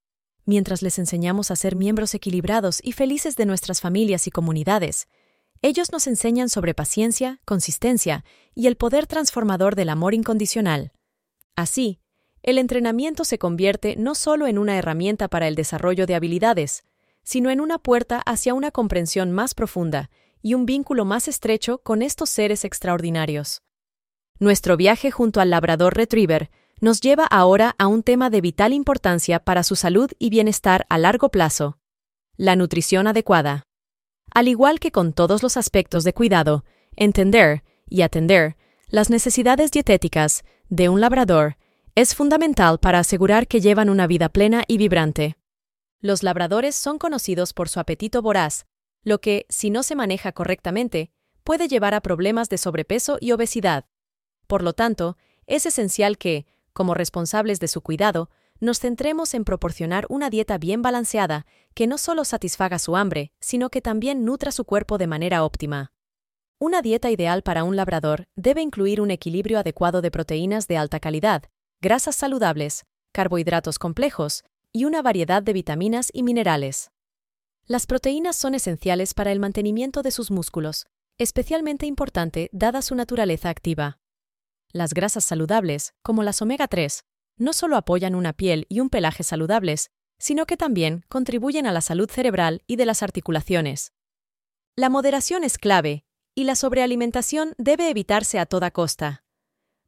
Mientras 0.46 0.82
les 0.82 0.98
enseñamos 0.98 1.52
a 1.52 1.56
ser 1.56 1.76
miembros 1.76 2.16
equilibrados 2.16 2.80
y 2.84 2.92
felices 2.92 3.36
de 3.36 3.46
nuestras 3.46 3.82
familias 3.82 4.26
y 4.26 4.32
comunidades, 4.32 5.08
ellos 5.62 5.92
nos 5.92 6.08
enseñan 6.08 6.50
sobre 6.50 6.74
paciencia, 6.74 7.40
consistencia 7.46 8.26
y 8.56 8.66
el 8.66 8.78
poder 8.78 9.06
transformador 9.06 9.76
del 9.76 9.90
amor 9.90 10.16
incondicional. 10.16 10.92
Así, 11.56 12.00
el 12.42 12.58
entrenamiento 12.58 13.26
se 13.26 13.38
convierte 13.38 13.96
no 13.96 14.16
solo 14.16 14.48
en 14.48 14.58
una 14.58 14.78
herramienta 14.78 15.28
para 15.28 15.48
el 15.48 15.56
desarrollo 15.56 16.08
de 16.08 16.16
habilidades, 16.16 16.84
sino 17.24 17.52
en 17.52 17.62
una 17.62 17.78
puerta 17.78 18.22
hacia 18.26 18.56
una 18.56 18.72
comprensión 18.72 19.32
más 19.32 19.54
profunda 19.54 20.10
y 20.46 20.54
un 20.54 20.68
vínculo 20.68 21.06
más 21.06 21.28
estrecho 21.28 21.80
con 21.80 22.04
estos 22.04 22.30
seres 22.30 22.66
extraordinarios. 22.66 23.64
Nuestro 24.38 24.78
viaje 24.78 25.10
junto 25.10 25.42
al 25.42 25.50
Labrador 25.50 25.96
Retriever 25.96 26.52
nos 26.80 27.02
lleva 27.02 27.26
ahora 27.26 27.74
a 27.80 27.88
un 27.88 28.04
tema 28.04 28.30
de 28.30 28.42
vital 28.42 28.72
importancia 28.72 29.40
para 29.40 29.64
su 29.64 29.76
salud 29.76 30.12
y 30.20 30.30
bienestar 30.30 30.86
a 30.88 31.00
largo 31.00 31.30
plazo, 31.30 31.80
la 32.38 32.56
nutrición 32.56 33.08
adecuada. 33.08 33.64
Al 34.36 34.48
igual 34.48 34.80
que 34.80 34.92
con 34.92 35.14
todos 35.14 35.42
los 35.42 35.58
aspectos 35.58 36.04
de 36.04 36.14
cuidado, 36.14 36.64
entender 36.96 37.64
y 37.90 38.04
atender 38.04 38.56
las 38.88 39.10
necesidades 39.10 39.72
dietéticas 39.72 40.44
de 40.70 40.90
un 40.90 41.02
labrador 41.02 41.58
es 41.96 42.14
fundamental 42.14 42.78
para 42.78 43.00
asegurar 43.00 43.48
que 43.48 43.62
llevan 43.62 43.90
una 43.90 44.06
vida 44.06 44.30
plena 44.30 44.64
y 44.68 44.78
vibrante. 44.78 45.38
Los 46.02 46.22
labradores 46.22 46.76
son 46.76 47.00
conocidos 47.00 47.52
por 47.52 47.68
su 47.68 47.80
apetito 47.80 48.22
voraz, 48.22 48.68
lo 49.06 49.22
que, 49.22 49.46
si 49.48 49.70
no 49.70 49.84
se 49.84 49.96
maneja 49.96 50.34
correctamente, 50.34 51.12
puede 51.46 51.70
llevar 51.70 51.94
a 51.94 52.02
problemas 52.02 52.50
de 52.50 52.58
sobrepeso 52.58 53.18
y 53.22 53.32
obesidad. 53.32 53.86
Por 54.48 54.64
lo 54.64 54.74
tanto, 54.74 55.16
es 55.46 55.66
esencial 55.66 56.18
que, 56.18 56.46
como 56.74 56.96
responsables 56.96 57.60
de 57.62 57.70
su 57.70 57.82
cuidado, 57.82 58.30
nos 58.60 58.80
centremos 58.80 59.34
en 59.34 59.46
proporcionar 59.46 60.06
una 60.10 60.30
dieta 60.30 60.58
bien 60.58 60.82
balanceada 60.82 61.46
que 61.74 61.88
no 61.88 61.98
solo 61.98 62.26
satisfaga 62.26 62.80
su 62.80 62.96
hambre, 62.96 63.32
sino 63.40 63.70
que 63.70 63.82
también 63.82 64.26
nutra 64.26 64.52
su 64.52 64.66
cuerpo 64.66 64.98
de 64.98 65.08
manera 65.08 65.44
óptima. 65.44 65.94
Una 66.58 66.82
dieta 66.82 67.12
ideal 67.12 67.44
para 67.44 67.64
un 67.64 67.76
labrador 67.76 68.28
debe 68.36 68.62
incluir 68.62 69.02
un 69.02 69.12
equilibrio 69.12 69.60
adecuado 69.60 70.02
de 70.02 70.10
proteínas 70.10 70.68
de 70.68 70.78
alta 70.78 71.00
calidad, 71.00 71.44
grasas 71.80 72.16
saludables, 72.16 72.86
carbohidratos 73.12 73.78
complejos 73.78 74.44
y 74.72 74.86
una 74.86 75.02
variedad 75.02 75.44
de 75.44 75.54
vitaminas 75.54 76.10
y 76.14 76.24
minerales. 76.24 76.92
Las 77.68 77.88
proteínas 77.88 78.36
son 78.36 78.54
esenciales 78.54 79.16
para 79.16 79.32
el 79.32 79.40
mantenimiento 79.40 80.04
de 80.04 80.12
sus 80.12 80.30
músculos, 80.30 80.86
especialmente 81.18 81.88
importante 81.88 82.48
dada 82.52 82.84
su 82.84 82.94
naturaleza 82.94 83.50
activa. 83.50 83.98
Las 84.72 84.94
grasas 84.94 85.24
saludables, 85.24 85.96
como 86.04 86.22
las 86.22 86.44
omega 86.44 86.68
3, 86.68 87.06
no 87.38 87.54
solo 87.54 87.76
apoyan 87.76 88.14
una 88.14 88.34
piel 88.34 88.68
y 88.70 88.82
un 88.82 88.92
pelaje 88.92 89.24
saludables, 89.24 89.90
sino 90.20 90.46
que 90.46 90.58
también 90.58 91.06
contribuyen 91.10 91.66
a 91.66 91.72
la 91.72 91.82
salud 91.82 92.08
cerebral 92.08 92.62
y 92.68 92.76
de 92.76 92.86
las 92.86 93.02
articulaciones. 93.02 93.94
La 94.76 94.90
moderación 94.90 95.44
es 95.44 95.58
clave, 95.58 96.06
y 96.36 96.44
la 96.44 96.54
sobrealimentación 96.54 97.56
debe 97.58 97.90
evitarse 97.90 98.38
a 98.38 98.46
toda 98.46 98.70
costa. 98.70 99.24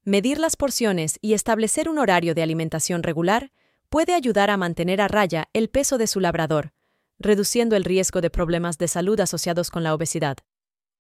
Medir 0.04 0.40
las 0.40 0.56
porciones 0.56 1.20
y 1.22 1.34
establecer 1.34 1.90
un 1.90 2.00
horario 2.00 2.34
de 2.34 2.42
alimentación 2.42 3.04
regular 3.04 3.52
puede 3.90 4.16
ayudar 4.16 4.50
a 4.50 4.58
mantener 4.58 5.00
a 5.00 5.08
raya 5.08 5.48
el 5.54 5.70
peso 5.70 6.00
de 6.00 6.08
su 6.08 6.20
labrador, 6.20 6.74
reduciendo 7.20 7.76
el 7.76 7.84
riesgo 7.84 8.22
de 8.22 8.30
problemas 8.30 8.78
de 8.78 8.88
salud 8.88 9.20
asociados 9.20 9.72
con 9.72 9.84
la 9.84 9.94
obesidad. 9.94 10.38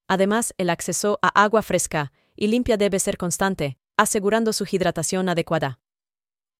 Además, 0.07 0.53
el 0.57 0.69
acceso 0.69 1.19
a 1.21 1.43
agua 1.43 1.61
fresca 1.61 2.11
y 2.35 2.47
limpia 2.47 2.77
debe 2.77 2.99
ser 2.99 3.17
constante, 3.17 3.77
asegurando 3.97 4.53
su 4.53 4.65
hidratación 4.69 5.29
adecuada. 5.29 5.79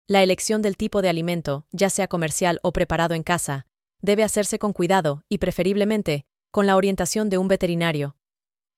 La 0.07 0.23
elección 0.23 0.61
del 0.61 0.77
tipo 0.77 1.01
de 1.01 1.09
alimento, 1.09 1.65
ya 1.71 1.89
sea 1.89 2.07
comercial 2.07 2.59
o 2.63 2.71
preparado 2.71 3.13
en 3.13 3.23
casa, 3.23 3.67
debe 4.01 4.23
hacerse 4.23 4.59
con 4.59 4.73
cuidado 4.73 5.23
y 5.29 5.37
preferiblemente 5.37 6.25
con 6.51 6.65
la 6.65 6.75
orientación 6.75 7.29
de 7.29 7.37
un 7.37 7.47
veterinario. 7.47 8.15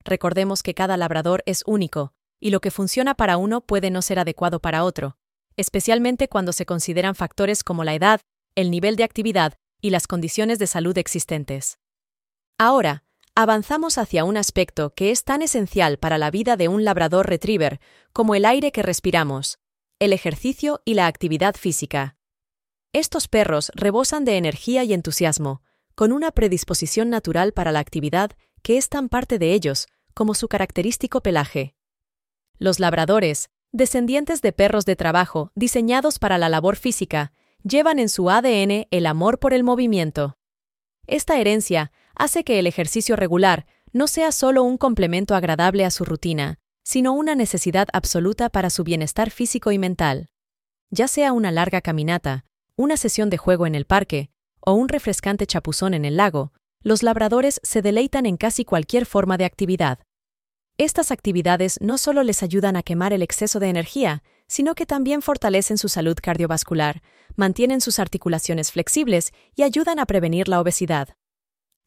Recordemos 0.04 0.64
que 0.64 0.74
cada 0.74 0.98
labrador 0.98 1.44
es 1.46 1.64
único 1.66 2.14
y 2.40 2.52
lo 2.52 2.62
que 2.62 2.72
funciona 2.72 3.16
para 3.16 3.38
uno 3.38 3.62
puede 3.62 3.92
no 3.92 4.02
ser 4.02 4.18
adecuado 4.20 4.60
para 4.60 4.84
otro, 4.84 5.18
especialmente 5.56 6.30
cuando 6.30 6.54
se 6.54 6.66
consideran 6.66 7.16
factores 7.16 7.64
como 7.64 7.84
la 7.84 7.94
edad, 7.94 8.22
el 8.56 8.72
nivel 8.72 8.96
de 8.96 9.04
actividad 9.04 9.56
y 9.82 9.90
las 9.90 10.08
condiciones 10.08 10.60
de 10.60 10.68
salud 10.68 10.98
existentes. 10.98 11.80
Ahora, 12.58 13.04
avanzamos 13.36 13.98
hacia 13.98 14.26
un 14.26 14.38
aspecto 14.38 14.94
que 14.94 15.12
es 15.12 15.24
tan 15.24 15.42
esencial 15.42 15.98
para 15.98 16.18
la 16.18 16.32
vida 16.32 16.58
de 16.58 16.68
un 16.68 16.84
labrador 16.84 17.28
retriever 17.28 17.80
como 18.12 18.36
el 18.36 18.46
aire 18.46 18.72
que 18.72 18.84
respiramos, 18.84 19.60
el 20.00 20.14
ejercicio 20.14 20.82
y 20.86 20.94
la 20.94 21.08
actividad 21.08 21.56
física. 21.56 22.18
Estos 22.92 23.28
perros 23.28 23.72
rebosan 23.76 24.26
de 24.26 24.38
energía 24.38 24.84
y 24.84 24.94
entusiasmo, 24.94 25.62
con 25.96 26.12
una 26.12 26.32
predisposición 26.32 27.10
natural 27.10 27.54
para 27.54 27.72
la 27.72 27.80
actividad 27.80 28.32
que 28.62 28.78
es 28.78 28.90
tan 28.90 29.10
parte 29.10 29.40
de 29.40 29.54
ellos 29.54 29.88
como 30.14 30.34
su 30.34 30.48
característico 30.48 31.22
pelaje. 31.22 31.76
Los 32.58 32.80
labradores, 32.80 33.50
descendientes 33.72 34.42
de 34.42 34.52
perros 34.52 34.86
de 34.86 34.96
trabajo 34.96 35.52
diseñados 35.56 36.20
para 36.20 36.38
la 36.38 36.50
labor 36.50 36.76
física, 36.76 37.32
llevan 37.64 38.00
en 38.00 38.10
su 38.10 38.30
ADN 38.30 38.88
el 38.90 39.06
amor 39.06 39.40
por 39.40 39.54
el 39.54 39.64
movimiento. 39.64 40.38
Esta 41.08 41.40
herencia 41.40 41.92
hace 42.16 42.44
que 42.44 42.60
el 42.60 42.68
ejercicio 42.68 43.16
regular 43.16 43.66
no 43.92 44.08
sea 44.08 44.32
solo 44.32 44.64
un 44.64 44.78
complemento 44.78 45.36
agradable 45.36 45.86
a 45.86 45.92
su 45.92 46.06
rutina, 46.06 46.60
sino 46.84 47.14
una 47.14 47.36
necesidad 47.36 47.88
absoluta 47.94 48.50
para 48.50 48.70
su 48.70 48.84
bienestar 48.84 49.32
físico 49.32 49.72
y 49.72 49.78
mental. 49.78 50.30
Ya 50.92 51.08
sea 51.08 51.34
una 51.34 51.52
larga 51.52 51.82
caminata, 51.82 52.46
una 52.76 52.98
sesión 52.98 53.30
de 53.30 53.38
juego 53.38 53.68
en 53.68 53.76
el 53.76 53.86
parque 53.86 54.30
o 54.60 54.74
un 54.74 54.90
refrescante 54.90 55.46
chapuzón 55.46 55.94
en 55.94 56.06
el 56.06 56.18
lago, 56.18 56.54
los 56.82 57.04
labradores 57.04 57.60
se 57.64 57.82
deleitan 57.82 58.26
en 58.26 58.38
casi 58.38 58.66
cualquier 58.66 59.06
forma 59.06 59.38
de 59.38 59.46
actividad. 59.46 60.00
Estas 60.78 61.12
actividades 61.12 61.78
no 61.82 61.98
solo 61.98 62.24
les 62.24 62.42
ayudan 62.42 62.76
a 62.76 62.84
quemar 62.84 63.12
el 63.12 63.22
exceso 63.22 63.60
de 63.60 63.68
energía, 63.68 64.24
sino 64.50 64.76
que 64.76 64.86
también 64.86 65.22
fortalecen 65.22 65.78
su 65.78 65.88
salud 65.88 66.18
cardiovascular, 66.22 67.02
mantienen 67.36 67.80
sus 67.80 68.00
articulaciones 68.00 68.72
flexibles 68.72 69.32
y 69.56 69.64
ayudan 69.64 70.00
a 70.00 70.06
prevenir 70.06 70.50
la 70.50 70.60
obesidad. 70.60 71.10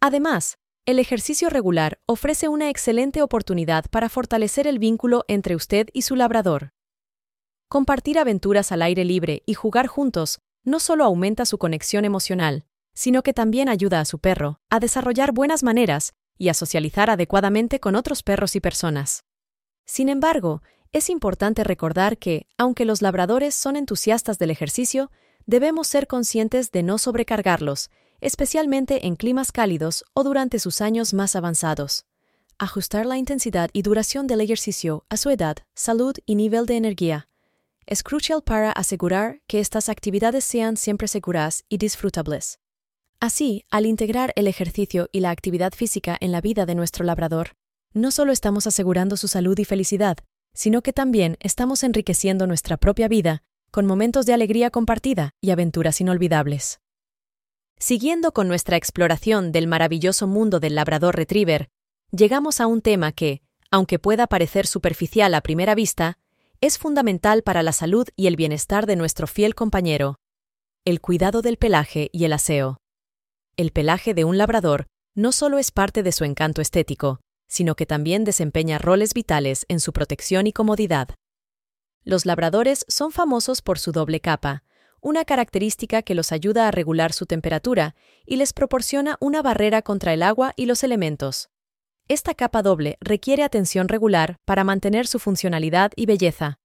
Además, 0.00 0.58
el 0.86 0.98
ejercicio 0.98 1.50
regular 1.50 2.00
ofrece 2.06 2.48
una 2.48 2.70
excelente 2.70 3.20
oportunidad 3.20 3.84
para 3.90 4.08
fortalecer 4.08 4.66
el 4.66 4.78
vínculo 4.78 5.24
entre 5.28 5.56
usted 5.56 5.88
y 5.92 6.02
su 6.02 6.16
labrador. 6.16 6.70
Compartir 7.68 8.18
aventuras 8.18 8.70
al 8.72 8.82
aire 8.82 9.04
libre 9.04 9.42
y 9.44 9.54
jugar 9.54 9.88
juntos 9.88 10.38
no 10.64 10.78
solo 10.78 11.04
aumenta 11.04 11.44
su 11.44 11.58
conexión 11.58 12.04
emocional, 12.04 12.64
sino 12.94 13.22
que 13.22 13.32
también 13.32 13.68
ayuda 13.68 14.00
a 14.00 14.04
su 14.04 14.18
perro 14.18 14.60
a 14.70 14.78
desarrollar 14.78 15.32
buenas 15.32 15.62
maneras 15.62 16.12
y 16.38 16.48
a 16.48 16.54
socializar 16.54 17.10
adecuadamente 17.10 17.80
con 17.80 17.96
otros 17.96 18.22
perros 18.22 18.54
y 18.54 18.60
personas. 18.60 19.24
Sin 19.84 20.08
embargo, 20.08 20.62
es 20.92 21.08
importante 21.08 21.64
recordar 21.64 22.18
que, 22.18 22.46
aunque 22.58 22.84
los 22.84 23.00
labradores 23.00 23.54
son 23.54 23.76
entusiastas 23.76 24.38
del 24.38 24.50
ejercicio, 24.50 25.10
debemos 25.46 25.88
ser 25.88 26.06
conscientes 26.06 26.70
de 26.70 26.82
no 26.82 26.98
sobrecargarlos, 26.98 27.90
especialmente 28.20 29.06
en 29.06 29.16
climas 29.16 29.52
cálidos 29.52 30.04
o 30.14 30.22
durante 30.22 30.58
sus 30.58 30.80
años 30.80 31.14
más 31.14 31.34
avanzados. 31.34 32.04
Ajustar 32.58 33.06
la 33.06 33.16
intensidad 33.16 33.70
y 33.72 33.82
duración 33.82 34.26
del 34.26 34.42
ejercicio 34.42 35.04
a 35.08 35.16
su 35.16 35.30
edad, 35.30 35.56
salud 35.74 36.14
y 36.26 36.34
nivel 36.34 36.66
de 36.66 36.76
energía. 36.76 37.28
Es 37.86 38.02
crucial 38.02 38.42
para 38.42 38.70
asegurar 38.70 39.40
que 39.48 39.58
estas 39.58 39.88
actividades 39.88 40.44
sean 40.44 40.76
siempre 40.76 41.08
seguras 41.08 41.64
y 41.68 41.78
disfrutables. 41.78 42.60
Así, 43.18 43.64
al 43.70 43.86
integrar 43.86 44.32
el 44.36 44.46
ejercicio 44.46 45.08
y 45.10 45.20
la 45.20 45.30
actividad 45.30 45.72
física 45.72 46.16
en 46.20 46.32
la 46.32 46.40
vida 46.40 46.66
de 46.66 46.74
nuestro 46.74 47.04
labrador, 47.04 47.56
no 47.92 48.10
solo 48.10 48.32
estamos 48.32 48.66
asegurando 48.66 49.16
su 49.16 49.26
salud 49.26 49.58
y 49.58 49.64
felicidad, 49.64 50.18
sino 50.54 50.82
que 50.82 50.92
también 50.92 51.36
estamos 51.40 51.82
enriqueciendo 51.82 52.46
nuestra 52.46 52.76
propia 52.76 53.08
vida 53.08 53.42
con 53.70 53.86
momentos 53.86 54.26
de 54.26 54.34
alegría 54.34 54.70
compartida 54.70 55.30
y 55.40 55.50
aventuras 55.50 56.00
inolvidables. 56.00 56.80
Siguiendo 57.78 58.32
con 58.32 58.46
nuestra 58.46 58.76
exploración 58.76 59.50
del 59.50 59.66
maravilloso 59.66 60.26
mundo 60.26 60.60
del 60.60 60.74
labrador 60.74 61.16
retriever, 61.16 61.70
llegamos 62.10 62.60
a 62.60 62.66
un 62.66 62.82
tema 62.82 63.12
que, 63.12 63.40
aunque 63.70 63.98
pueda 63.98 64.26
parecer 64.26 64.66
superficial 64.66 65.34
a 65.34 65.40
primera 65.40 65.74
vista, 65.74 66.18
es 66.60 66.78
fundamental 66.78 67.42
para 67.42 67.62
la 67.62 67.72
salud 67.72 68.06
y 68.14 68.26
el 68.26 68.36
bienestar 68.36 68.86
de 68.86 68.96
nuestro 68.96 69.26
fiel 69.26 69.54
compañero, 69.54 70.20
el 70.84 71.00
cuidado 71.00 71.42
del 71.42 71.56
pelaje 71.56 72.10
y 72.12 72.24
el 72.24 72.34
aseo. 72.34 72.76
El 73.56 73.72
pelaje 73.72 74.12
de 74.14 74.24
un 74.24 74.36
labrador 74.36 74.86
no 75.14 75.32
solo 75.32 75.58
es 75.58 75.70
parte 75.70 76.02
de 76.02 76.12
su 76.12 76.24
encanto 76.24 76.60
estético, 76.60 77.20
sino 77.52 77.74
que 77.74 77.84
también 77.84 78.24
desempeña 78.24 78.78
roles 78.78 79.12
vitales 79.12 79.66
en 79.68 79.78
su 79.78 79.92
protección 79.92 80.46
y 80.46 80.54
comodidad. 80.54 81.10
Los 82.02 82.24
labradores 82.24 82.86
son 82.88 83.12
famosos 83.12 83.60
por 83.60 83.78
su 83.78 83.92
doble 83.92 84.20
capa, 84.20 84.64
una 85.02 85.26
característica 85.26 86.00
que 86.00 86.14
los 86.14 86.32
ayuda 86.32 86.66
a 86.66 86.70
regular 86.70 87.12
su 87.12 87.26
temperatura 87.26 87.94
y 88.24 88.36
les 88.36 88.54
proporciona 88.54 89.18
una 89.20 89.42
barrera 89.42 89.82
contra 89.82 90.14
el 90.14 90.22
agua 90.22 90.54
y 90.56 90.64
los 90.64 90.82
elementos. 90.82 91.50
Esta 92.08 92.32
capa 92.32 92.62
doble 92.62 92.96
requiere 93.02 93.42
atención 93.42 93.88
regular 93.88 94.38
para 94.46 94.64
mantener 94.64 95.06
su 95.06 95.18
funcionalidad 95.18 95.92
y 95.94 96.06
belleza. 96.06 96.58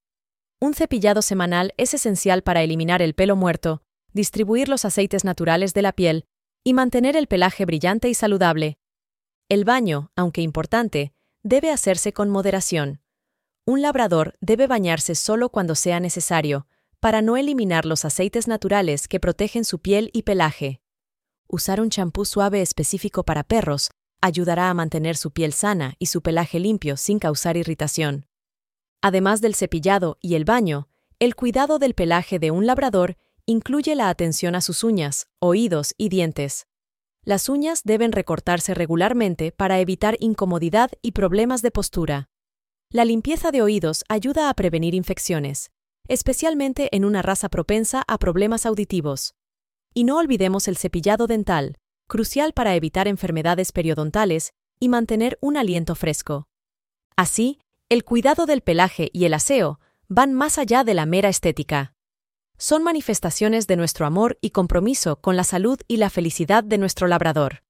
Un 0.62 0.74
cepillado 0.74 1.22
semanal 1.22 1.74
es 1.76 1.96
esencial 1.96 2.44
para 2.44 2.64
eliminar 2.64 3.02
el 3.02 3.14
pelo 3.14 3.36
muerto, 3.36 3.84
distribuir 4.14 4.70
los 4.70 4.86
aceites 4.86 5.26
naturales 5.26 5.74
de 5.74 5.82
la 5.82 5.92
piel 5.92 6.24
y 6.64 6.74
mantener 6.74 7.18
el 7.18 7.28
pelaje 7.28 7.66
brillante 7.66 8.08
y 8.08 8.14
saludable, 8.14 8.78
el 9.50 9.64
baño, 9.64 10.12
aunque 10.16 10.42
importante, 10.42 11.14
debe 11.42 11.72
hacerse 11.72 12.12
con 12.12 12.30
moderación. 12.30 13.02
Un 13.66 13.82
labrador 13.82 14.38
debe 14.42 14.68
bañarse 14.68 15.16
solo 15.16 15.50
cuando 15.50 15.76
sea 15.76 16.00
necesario, 16.00 16.68
para 17.00 17.22
no 17.22 17.38
eliminar 17.38 17.86
los 17.86 18.06
aceites 18.06 18.48
naturales 18.48 19.08
que 19.08 19.20
protegen 19.20 19.64
su 19.64 19.80
piel 19.80 20.10
y 20.14 20.24
pelaje. 20.24 20.82
Usar 21.48 21.80
un 21.80 21.90
champú 21.90 22.26
suave 22.26 22.62
específico 22.62 23.24
para 23.24 23.44
perros 23.44 23.90
ayudará 24.20 24.70
a 24.70 24.74
mantener 24.74 25.16
su 25.16 25.32
piel 25.32 25.54
sana 25.54 25.96
y 26.00 26.08
su 26.08 26.22
pelaje 26.22 26.60
limpio 26.60 26.98
sin 26.98 27.20
causar 27.20 27.56
irritación. 27.56 28.26
Además 29.02 29.42
del 29.42 29.56
cepillado 29.56 30.18
y 30.22 30.36
el 30.36 30.44
baño, 30.44 30.90
el 31.20 31.36
cuidado 31.36 31.80
del 31.80 31.94
pelaje 31.94 32.40
de 32.40 32.52
un 32.52 32.66
labrador 32.66 33.16
incluye 33.46 33.96
la 33.96 34.10
atención 34.10 34.56
a 34.56 34.62
sus 34.62 34.84
uñas, 34.84 35.28
oídos 35.40 35.94
y 35.98 36.10
dientes. 36.10 36.67
Las 37.28 37.50
uñas 37.50 37.82
deben 37.84 38.14
recortarse 38.14 38.74
regularmente 38.74 39.52
para 39.52 39.82
evitar 39.82 40.16
incomodidad 40.22 40.92
y 41.02 41.12
problemas 41.12 41.62
de 41.62 41.72
postura. 41.72 42.30
La 42.90 43.04
limpieza 43.04 43.52
de 43.52 43.62
oídos 43.62 44.06
ayuda 44.08 44.50
a 44.50 44.54
prevenir 44.54 44.96
infecciones, 44.96 45.72
especialmente 46.08 46.88
en 46.96 47.04
una 47.04 47.22
raza 47.22 47.50
propensa 47.50 48.06
a 48.08 48.18
problemas 48.18 48.66
auditivos. 48.66 49.36
Y 49.94 50.06
no 50.06 50.20
olvidemos 50.20 50.70
el 50.70 50.78
cepillado 50.78 51.28
dental, 51.28 51.76
crucial 52.08 52.54
para 52.54 52.76
evitar 52.76 53.10
enfermedades 53.10 53.74
periodontales 53.74 54.54
y 54.80 54.88
mantener 54.88 55.38
un 55.42 55.58
aliento 55.58 55.96
fresco. 55.96 56.48
Así, 57.18 57.60
el 57.90 58.06
cuidado 58.06 58.46
del 58.46 58.62
pelaje 58.62 59.10
y 59.12 59.26
el 59.26 59.34
aseo 59.34 59.82
van 60.08 60.34
más 60.34 60.58
allá 60.58 60.86
de 60.86 60.94
la 60.94 61.06
mera 61.06 61.28
estética 61.28 61.97
son 62.58 62.84
manifestaciones 62.84 63.68
de 63.68 63.76
nuestro 63.76 64.06
amor 64.06 64.38
y 64.42 64.50
compromiso 64.50 65.22
con 65.22 65.36
la 65.36 65.44
salud 65.44 65.80
y 65.88 65.98
la 65.98 66.10
felicidad 66.10 66.64
de 66.64 66.78
nuestro 66.78 67.08
labrador. 67.08 67.64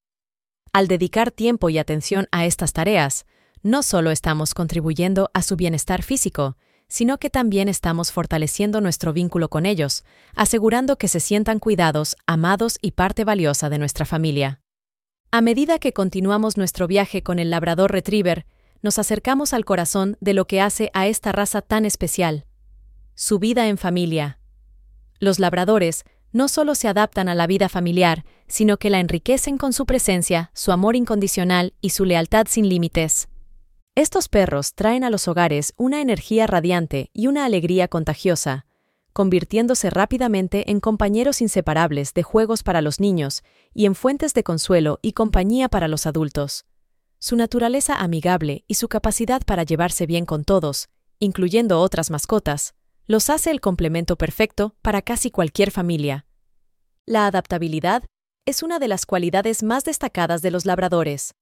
Al 0.73 0.87
dedicar 0.87 1.31
tiempo 1.31 1.69
y 1.69 1.77
atención 1.77 2.27
a 2.31 2.45
estas 2.45 2.73
tareas, 2.73 3.25
no 3.63 3.83
solo 3.83 4.11
estamos 4.11 4.53
contribuyendo 4.53 5.29
a 5.33 5.41
su 5.41 5.55
bienestar 5.55 6.03
físico, 6.03 6.55
sino 6.87 7.17
que 7.17 7.29
también 7.29 7.67
estamos 7.67 8.11
fortaleciendo 8.11 8.79
nuestro 8.79 9.11
vínculo 9.11 9.49
con 9.49 9.65
ellos, 9.65 10.03
asegurando 10.35 10.97
que 10.97 11.07
se 11.07 11.19
sientan 11.19 11.59
cuidados, 11.59 12.15
amados 12.25 12.77
y 12.81 12.91
parte 12.91 13.25
valiosa 13.25 13.69
de 13.69 13.77
nuestra 13.77 14.05
familia. 14.05 14.61
A 15.31 15.41
medida 15.41 15.79
que 15.79 15.91
continuamos 15.91 16.55
nuestro 16.55 16.87
viaje 16.87 17.23
con 17.23 17.39
el 17.39 17.49
labrador 17.49 17.91
retriever, 17.91 18.45
nos 18.81 18.99
acercamos 18.99 19.53
al 19.53 19.65
corazón 19.65 20.15
de 20.21 20.33
lo 20.33 20.47
que 20.47 20.61
hace 20.61 20.89
a 20.93 21.07
esta 21.07 21.33
raza 21.33 21.61
tan 21.61 21.83
especial. 21.83 22.45
Su 23.15 23.39
vida 23.39 23.67
en 23.67 23.77
familia, 23.77 24.39
los 25.19 25.39
labradores 25.39 26.05
no 26.31 26.47
solo 26.47 26.75
se 26.75 26.87
adaptan 26.87 27.29
a 27.29 27.35
la 27.35 27.47
vida 27.47 27.69
familiar, 27.69 28.25
sino 28.47 28.77
que 28.77 28.89
la 28.89 28.99
enriquecen 28.99 29.57
con 29.57 29.73
su 29.73 29.85
presencia, 29.85 30.51
su 30.53 30.71
amor 30.71 30.95
incondicional 30.95 31.73
y 31.81 31.91
su 31.91 32.05
lealtad 32.05 32.47
sin 32.49 32.69
límites. 32.69 33.27
Estos 33.95 34.29
perros 34.29 34.75
traen 34.75 35.03
a 35.03 35.09
los 35.09 35.27
hogares 35.27 35.73
una 35.75 36.01
energía 36.01 36.45
radiante 36.45 37.09
y 37.13 37.27
una 37.27 37.45
alegría 37.45 37.87
contagiosa, 37.87 38.65
convirtiéndose 39.11 39.89
rápidamente 39.89 40.69
en 40.69 40.79
compañeros 40.79 41.41
inseparables 41.41 42.13
de 42.13 42.21
juegos 42.21 42.61
para 42.61 42.81
los 42.81 42.99
niños 42.99 43.41
y 43.73 43.87
en 43.87 43.95
fuentes 43.95 44.35
de 44.35 44.43
consuelo 44.43 44.99
y 45.01 45.13
compañía 45.13 45.69
para 45.69 45.87
los 45.87 46.05
adultos. 46.05 46.65
Su 47.17 47.35
naturaleza 47.35 47.95
amigable 47.95 48.63
y 48.67 48.75
su 48.75 48.87
capacidad 48.87 49.41
para 49.43 49.63
llevarse 49.63 50.05
bien 50.05 50.27
con 50.27 50.43
todos, 50.43 50.89
incluyendo 51.17 51.79
otras 51.81 52.11
mascotas, 52.11 52.75
los 53.07 53.29
hace 53.29 53.51
el 53.51 53.61
complemento 53.61 54.17
perfecto 54.17 54.75
para 54.81 55.01
casi 55.01 55.31
cualquier 55.31 55.71
familia. 55.71 56.25
La 57.05 57.25
adaptabilidad 57.25 58.03
es 58.45 58.63
una 58.63 58.79
de 58.79 58.89
las 58.89 59.05
cualidades 59.05 59.63
más 59.63 59.85
destacadas 59.85 60.41
de 60.41 60.51
los 60.51 60.65
labradores. 60.65 61.33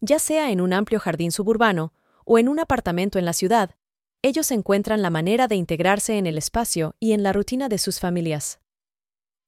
Ya 0.00 0.20
sea 0.20 0.52
en 0.52 0.60
un 0.60 0.72
amplio 0.72 1.00
jardín 1.00 1.32
suburbano 1.32 1.92
o 2.24 2.38
en 2.38 2.48
un 2.48 2.60
apartamento 2.60 3.18
en 3.18 3.24
la 3.24 3.32
ciudad, 3.32 3.74
ellos 4.22 4.52
encuentran 4.52 5.02
la 5.02 5.10
manera 5.10 5.48
de 5.48 5.56
integrarse 5.56 6.16
en 6.16 6.26
el 6.26 6.38
espacio 6.38 6.94
y 7.00 7.12
en 7.12 7.24
la 7.24 7.32
rutina 7.32 7.68
de 7.68 7.78
sus 7.78 7.98
familias. 7.98 8.60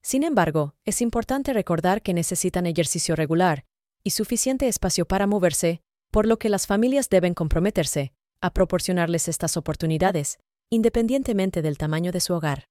Sin 0.01 0.23
embargo, 0.23 0.75
es 0.83 1.01
importante 1.01 1.53
recordar 1.53 2.01
que 2.01 2.13
necesitan 2.13 2.65
ejercicio 2.65 3.15
regular 3.15 3.65
y 4.03 4.11
suficiente 4.11 4.67
espacio 4.67 5.05
para 5.07 5.27
moverse, 5.27 5.81
por 6.11 6.27
lo 6.27 6.39
que 6.39 6.49
las 6.49 6.67
familias 6.67 7.09
deben 7.09 7.33
comprometerse 7.33 8.13
a 8.41 8.53
proporcionarles 8.53 9.29
estas 9.29 9.57
oportunidades 9.57 10.39
independientemente 10.69 11.61
del 11.61 11.77
tamaño 11.77 12.11
de 12.11 12.19
su 12.19 12.33
hogar. 12.33 12.67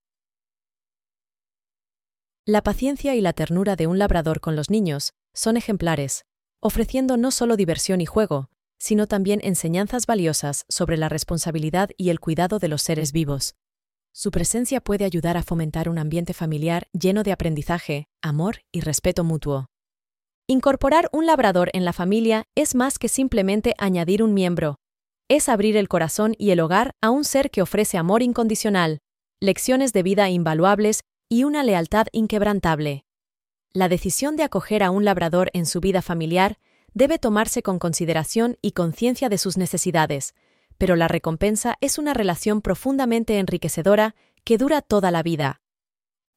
La 2.44 2.62
paciencia 2.62 3.14
y 3.14 3.20
la 3.20 3.32
ternura 3.32 3.74
de 3.74 3.87
un 3.87 3.98
labrador 3.98 4.40
con 4.40 4.54
los 4.54 4.70
niños 4.70 5.14
son 5.35 5.56
ejemplares, 5.56 6.24
ofreciendo 6.61 7.16
no 7.16 7.30
solo 7.30 7.56
diversión 7.56 8.00
y 8.00 8.06
juego, 8.06 8.50
sino 8.78 9.06
también 9.06 9.40
enseñanzas 9.42 10.06
valiosas 10.06 10.64
sobre 10.68 10.96
la 10.96 11.09
responsabilidad 11.09 11.90
y 11.96 12.11
el 12.11 12.20
cuidado 12.20 12.59
de 12.59 12.68
los 12.68 12.82
seres 12.82 13.12
vivos. 13.12 13.56
Su 14.12 14.30
presencia 14.30 14.80
puede 14.80 15.04
ayudar 15.04 15.37
a 15.37 15.42
fomentar 15.42 15.88
un 15.88 15.98
ambiente 15.98 16.35
familiar 16.35 16.88
lleno 16.92 17.22
de 17.22 17.32
aprendizaje, 17.32 18.06
amor 18.22 18.62
y 18.72 18.80
respeto 18.80 19.24
mutuo. 19.24 19.66
Incorporar 20.46 21.09
un 21.12 21.26
labrador 21.26 21.70
en 21.72 21.85
la 21.85 21.92
familia 21.92 22.44
es 22.54 22.74
más 22.74 22.98
que 22.98 23.09
simplemente 23.09 23.74
añadir 23.78 24.22
un 24.22 24.32
miembro, 24.32 24.76
es 25.28 25.48
abrir 25.48 25.76
el 25.76 25.88
corazón 25.88 26.34
y 26.38 26.50
el 26.50 26.60
hogar 26.60 26.94
a 27.00 27.10
un 27.10 27.24
ser 27.24 27.50
que 27.50 27.62
ofrece 27.62 27.98
amor 27.98 28.22
incondicional, 28.22 29.00
lecciones 29.40 29.92
de 29.92 30.02
vida 30.02 30.30
invaluables 30.30 31.02
y 31.28 31.44
una 31.44 31.64
lealtad 31.64 32.06
inquebrantable. 32.12 33.04
La 33.72 33.88
decisión 33.88 34.36
de 34.36 34.44
acoger 34.44 34.82
a 34.82 34.90
un 34.90 35.04
labrador 35.04 35.50
en 35.52 35.66
su 35.66 35.80
vida 35.80 36.00
familiar 36.00 36.58
debe 36.94 37.18
tomarse 37.18 37.62
con 37.62 37.78
consideración 37.78 38.56
y 38.62 38.72
conciencia 38.72 39.28
de 39.28 39.38
sus 39.38 39.56
necesidades, 39.58 40.34
pero 40.78 40.96
la 40.96 41.08
recompensa 41.08 41.76
es 41.80 41.98
una 41.98 42.14
relación 42.14 42.62
profundamente 42.62 43.38
enriquecedora 43.38 44.14
que 44.44 44.58
dura 44.58 44.80
toda 44.80 45.10
la 45.10 45.22
vida. 45.22 45.60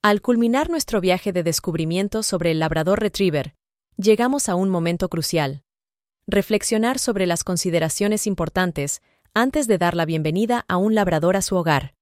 Al 0.02 0.22
culminar 0.22 0.70
nuestro 0.70 1.00
viaje 1.00 1.32
de 1.32 1.44
descubrimiento 1.44 2.24
sobre 2.24 2.52
el 2.52 2.60
labrador 2.60 3.00
retriever, 3.00 3.56
llegamos 3.98 4.50
a 4.50 4.56
un 4.56 4.70
momento 4.70 5.10
crucial 5.10 5.64
reflexionar 6.32 7.00
sobre 7.00 7.26
las 7.26 7.44
consideraciones 7.44 8.28
importantes 8.28 9.02
antes 9.34 9.68
de 9.68 9.78
dar 9.78 9.96
la 9.96 10.06
bienvenida 10.06 10.66
a 10.68 10.78
un 10.78 10.96
labrador 10.96 11.36
a 11.36 11.42
su 11.42 11.56
hogar. 11.56 11.96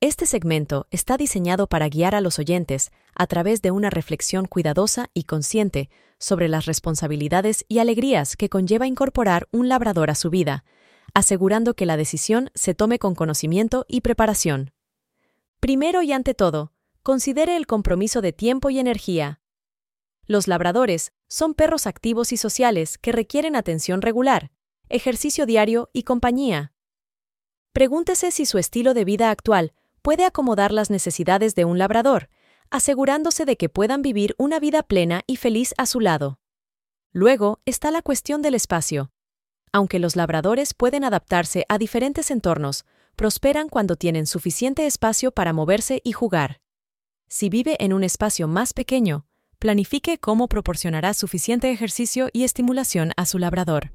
Este 0.00 0.26
segmento 0.26 0.86
está 0.90 1.16
diseñado 1.16 1.66
para 1.66 1.88
guiar 1.88 2.14
a 2.14 2.20
los 2.20 2.38
oyentes 2.38 2.92
a 3.14 3.26
través 3.26 3.62
de 3.62 3.72
una 3.72 3.90
reflexión 3.90 4.46
cuidadosa 4.46 5.10
y 5.12 5.24
consciente 5.24 5.90
sobre 6.18 6.48
las 6.48 6.66
responsabilidades 6.66 7.64
y 7.68 7.80
alegrías 7.80 8.36
que 8.36 8.48
conlleva 8.48 8.86
incorporar 8.86 9.48
un 9.50 9.68
labrador 9.68 10.10
a 10.10 10.14
su 10.14 10.30
vida, 10.30 10.64
asegurando 11.14 11.74
que 11.74 11.86
la 11.86 11.96
decisión 11.96 12.50
se 12.54 12.74
tome 12.74 12.98
con 13.00 13.14
conocimiento 13.16 13.86
y 13.88 14.02
preparación. 14.02 14.72
Primero 15.58 16.02
y 16.02 16.12
ante 16.12 16.34
todo, 16.34 16.72
considere 17.02 17.56
el 17.56 17.66
compromiso 17.66 18.20
de 18.20 18.32
tiempo 18.32 18.70
y 18.70 18.78
energía. 18.78 19.40
Los 20.28 20.46
labradores 20.46 21.12
son 21.26 21.54
perros 21.54 21.86
activos 21.86 22.32
y 22.34 22.36
sociales 22.36 22.98
que 22.98 23.12
requieren 23.12 23.56
atención 23.56 24.02
regular, 24.02 24.50
ejercicio 24.90 25.46
diario 25.46 25.88
y 25.94 26.02
compañía. 26.02 26.74
Pregúntese 27.72 28.30
si 28.30 28.44
su 28.44 28.58
estilo 28.58 28.92
de 28.92 29.06
vida 29.06 29.30
actual 29.30 29.72
puede 30.02 30.26
acomodar 30.26 30.70
las 30.70 30.90
necesidades 30.90 31.54
de 31.54 31.64
un 31.64 31.78
labrador, 31.78 32.28
asegurándose 32.70 33.46
de 33.46 33.56
que 33.56 33.70
puedan 33.70 34.02
vivir 34.02 34.34
una 34.36 34.60
vida 34.60 34.82
plena 34.82 35.22
y 35.26 35.36
feliz 35.36 35.72
a 35.78 35.86
su 35.86 35.98
lado. 35.98 36.38
Luego 37.10 37.60
está 37.64 37.90
la 37.90 38.02
cuestión 38.02 38.42
del 38.42 38.54
espacio. 38.54 39.10
Aunque 39.72 39.98
los 39.98 40.14
labradores 40.14 40.74
pueden 40.74 41.04
adaptarse 41.04 41.64
a 41.70 41.78
diferentes 41.78 42.30
entornos, 42.30 42.84
prosperan 43.16 43.70
cuando 43.70 43.96
tienen 43.96 44.26
suficiente 44.26 44.86
espacio 44.86 45.32
para 45.32 45.54
moverse 45.54 46.02
y 46.04 46.12
jugar. 46.12 46.60
Si 47.28 47.48
vive 47.48 47.76
en 47.80 47.94
un 47.94 48.04
espacio 48.04 48.46
más 48.46 48.74
pequeño, 48.74 49.27
planifique 49.58 50.18
cómo 50.18 50.48
proporcionará 50.48 51.14
suficiente 51.14 51.70
ejercicio 51.70 52.28
y 52.32 52.44
estimulación 52.44 53.12
a 53.16 53.26
su 53.26 53.38
labrador. 53.38 53.92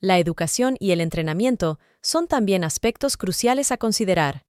La 0.00 0.18
educación 0.18 0.76
y 0.78 0.90
el 0.90 1.00
entrenamiento 1.00 1.78
son 2.02 2.28
también 2.28 2.64
aspectos 2.64 3.16
cruciales 3.16 3.72
a 3.72 3.78
considerar. 3.78 4.42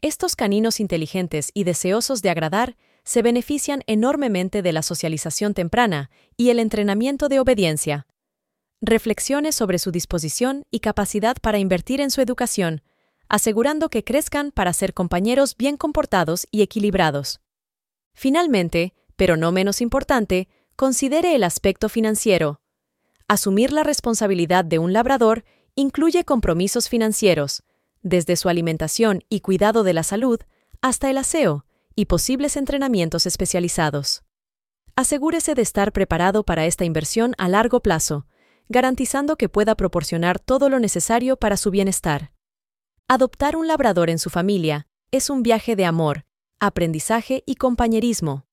Estos 0.00 0.36
caninos 0.36 0.78
inteligentes 0.78 1.50
y 1.52 1.64
deseosos 1.64 2.22
de 2.22 2.30
agradar 2.30 2.76
se 3.02 3.22
benefician 3.22 3.82
enormemente 3.86 4.62
de 4.62 4.72
la 4.72 4.82
socialización 4.82 5.54
temprana 5.54 6.10
y 6.36 6.50
el 6.50 6.60
entrenamiento 6.60 7.28
de 7.28 7.40
obediencia. 7.40 8.06
Reflexione 8.80 9.50
sobre 9.50 9.80
su 9.80 9.90
disposición 9.90 10.62
y 10.70 10.78
capacidad 10.78 11.36
para 11.42 11.58
invertir 11.58 12.00
en 12.00 12.12
su 12.12 12.20
educación, 12.20 12.82
asegurando 13.28 13.88
que 13.88 14.04
crezcan 14.04 14.52
para 14.52 14.72
ser 14.72 14.94
compañeros 14.94 15.56
bien 15.56 15.76
comportados 15.76 16.46
y 16.52 16.62
equilibrados. 16.62 17.40
Finalmente, 18.14 18.94
pero 19.18 19.36
no 19.36 19.50
menos 19.50 19.80
importante, 19.80 20.48
considere 20.76 21.34
el 21.34 21.42
aspecto 21.42 21.88
financiero. 21.88 22.60
Asumir 23.26 23.72
la 23.72 23.82
responsabilidad 23.82 24.64
de 24.64 24.78
un 24.78 24.92
labrador 24.92 25.44
incluye 25.74 26.22
compromisos 26.22 26.88
financieros, 26.88 27.64
desde 28.00 28.36
su 28.36 28.48
alimentación 28.48 29.24
y 29.28 29.40
cuidado 29.40 29.82
de 29.82 29.92
la 29.92 30.04
salud 30.04 30.38
hasta 30.80 31.10
el 31.10 31.18
aseo 31.18 31.66
y 31.96 32.04
posibles 32.04 32.56
entrenamientos 32.56 33.26
especializados. 33.26 34.22
Asegúrese 34.94 35.56
de 35.56 35.62
estar 35.62 35.90
preparado 35.90 36.44
para 36.44 36.66
esta 36.66 36.84
inversión 36.84 37.34
a 37.38 37.48
largo 37.48 37.80
plazo, 37.80 38.26
garantizando 38.68 39.34
que 39.34 39.48
pueda 39.48 39.74
proporcionar 39.74 40.38
todo 40.38 40.68
lo 40.68 40.78
necesario 40.78 41.36
para 41.36 41.56
su 41.56 41.72
bienestar. 41.72 42.30
Adoptar 43.08 43.56
un 43.56 43.66
labrador 43.66 44.10
en 44.10 44.20
su 44.20 44.30
familia 44.30 44.86
es 45.10 45.28
un 45.28 45.42
viaje 45.42 45.74
de 45.74 45.86
amor, 45.86 46.24
aprendizaje 46.60 47.42
y 47.46 47.56
compañerismo. 47.56 48.47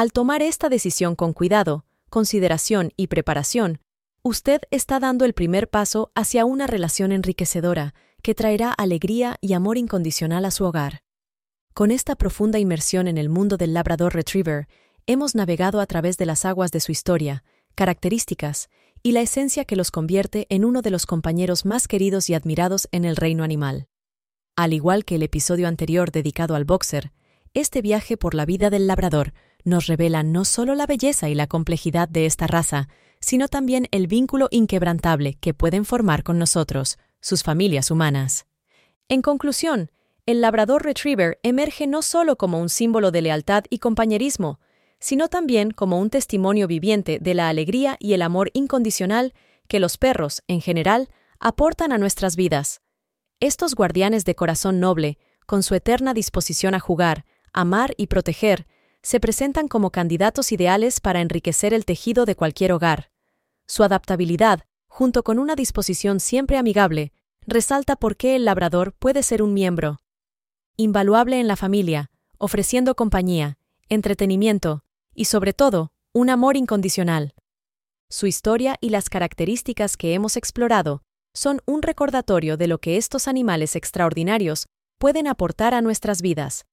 Al 0.00 0.12
tomar 0.12 0.40
esta 0.40 0.70
decisión 0.70 1.14
con 1.14 1.34
cuidado, 1.34 1.84
consideración 2.08 2.90
y 2.96 3.08
preparación, 3.08 3.82
usted 4.22 4.62
está 4.70 4.98
dando 4.98 5.26
el 5.26 5.34
primer 5.34 5.68
paso 5.68 6.10
hacia 6.14 6.46
una 6.46 6.66
relación 6.66 7.12
enriquecedora 7.12 7.92
que 8.22 8.34
traerá 8.34 8.72
alegría 8.72 9.36
y 9.42 9.52
amor 9.52 9.76
incondicional 9.76 10.46
a 10.46 10.52
su 10.52 10.64
hogar. 10.64 11.02
Con 11.74 11.90
esta 11.90 12.16
profunda 12.16 12.58
inmersión 12.58 13.08
en 13.08 13.18
el 13.18 13.28
mundo 13.28 13.58
del 13.58 13.74
Labrador 13.74 14.14
Retriever, 14.14 14.68
hemos 15.04 15.34
navegado 15.34 15.82
a 15.82 15.86
través 15.86 16.16
de 16.16 16.24
las 16.24 16.46
aguas 16.46 16.70
de 16.70 16.80
su 16.80 16.92
historia, 16.92 17.44
características 17.74 18.70
y 19.02 19.12
la 19.12 19.20
esencia 19.20 19.66
que 19.66 19.76
los 19.76 19.90
convierte 19.90 20.46
en 20.48 20.64
uno 20.64 20.80
de 20.80 20.92
los 20.92 21.04
compañeros 21.04 21.66
más 21.66 21.86
queridos 21.88 22.30
y 22.30 22.32
admirados 22.32 22.88
en 22.90 23.04
el 23.04 23.16
reino 23.16 23.44
animal. 23.44 23.86
Al 24.56 24.72
igual 24.72 25.04
que 25.04 25.16
el 25.16 25.24
episodio 25.24 25.68
anterior 25.68 26.10
dedicado 26.10 26.54
al 26.54 26.64
boxer, 26.64 27.12
este 27.52 27.82
viaje 27.82 28.16
por 28.16 28.34
la 28.34 28.46
vida 28.46 28.70
del 28.70 28.86
labrador 28.86 29.34
nos 29.64 29.86
revela 29.86 30.22
no 30.22 30.44
solo 30.44 30.74
la 30.74 30.86
belleza 30.86 31.28
y 31.28 31.34
la 31.34 31.46
complejidad 31.46 32.08
de 32.08 32.26
esta 32.26 32.46
raza, 32.46 32.88
sino 33.20 33.48
también 33.48 33.86
el 33.90 34.06
vínculo 34.06 34.48
inquebrantable 34.50 35.34
que 35.34 35.54
pueden 35.54 35.84
formar 35.84 36.22
con 36.22 36.38
nosotros, 36.38 36.98
sus 37.20 37.42
familias 37.42 37.90
humanas. 37.90 38.46
En 39.08 39.22
conclusión, 39.22 39.90
el 40.26 40.40
labrador 40.40 40.84
retriever 40.84 41.38
emerge 41.42 41.86
no 41.86 42.02
solo 42.02 42.36
como 42.36 42.60
un 42.60 42.68
símbolo 42.68 43.10
de 43.10 43.22
lealtad 43.22 43.64
y 43.68 43.78
compañerismo, 43.78 44.60
sino 45.00 45.28
también 45.28 45.70
como 45.70 45.98
un 45.98 46.10
testimonio 46.10 46.66
viviente 46.66 47.18
de 47.20 47.34
la 47.34 47.48
alegría 47.48 47.96
y 47.98 48.12
el 48.12 48.22
amor 48.22 48.50
incondicional 48.52 49.34
que 49.66 49.80
los 49.80 49.96
perros, 49.96 50.42
en 50.46 50.60
general, 50.60 51.08
aportan 51.40 51.90
a 51.92 51.98
nuestras 51.98 52.36
vidas. 52.36 52.82
Estos 53.40 53.74
guardianes 53.74 54.24
de 54.24 54.34
corazón 54.34 54.78
noble, 54.78 55.18
con 55.46 55.62
su 55.62 55.74
eterna 55.74 56.12
disposición 56.12 56.74
a 56.74 56.80
jugar, 56.80 57.24
amar 57.52 57.94
y 57.96 58.06
proteger, 58.08 58.66
se 59.02 59.20
presentan 59.20 59.68
como 59.68 59.90
candidatos 59.90 60.52
ideales 60.52 61.00
para 61.00 61.20
enriquecer 61.20 61.74
el 61.74 61.84
tejido 61.84 62.26
de 62.26 62.36
cualquier 62.36 62.72
hogar. 62.72 63.10
Su 63.66 63.82
adaptabilidad, 63.82 64.64
junto 64.88 65.22
con 65.22 65.38
una 65.38 65.54
disposición 65.54 66.20
siempre 66.20 66.58
amigable, 66.58 67.12
resalta 67.46 67.96
por 67.96 68.16
qué 68.16 68.36
el 68.36 68.44
labrador 68.44 68.92
puede 68.92 69.22
ser 69.22 69.42
un 69.42 69.54
miembro 69.54 70.00
invaluable 70.76 71.38
en 71.38 71.46
la 71.46 71.56
familia, 71.56 72.10
ofreciendo 72.38 72.94
compañía, 72.94 73.58
entretenimiento 73.90 74.82
y, 75.14 75.26
sobre 75.26 75.52
todo, 75.52 75.92
un 76.12 76.30
amor 76.30 76.56
incondicional. 76.56 77.34
Su 78.08 78.26
historia 78.26 78.76
y 78.80 78.88
las 78.88 79.10
características 79.10 79.96
que 79.96 80.14
hemos 80.14 80.36
explorado 80.36 81.02
son 81.34 81.60
un 81.66 81.82
recordatorio 81.82 82.56
de 82.56 82.66
lo 82.66 82.78
que 82.78 82.96
estos 82.96 83.28
animales 83.28 83.76
extraordinarios 83.76 84.66
pueden 84.98 85.26
aportar 85.26 85.74
a 85.74 85.82
nuestras 85.82 86.22
vidas. 86.22 86.66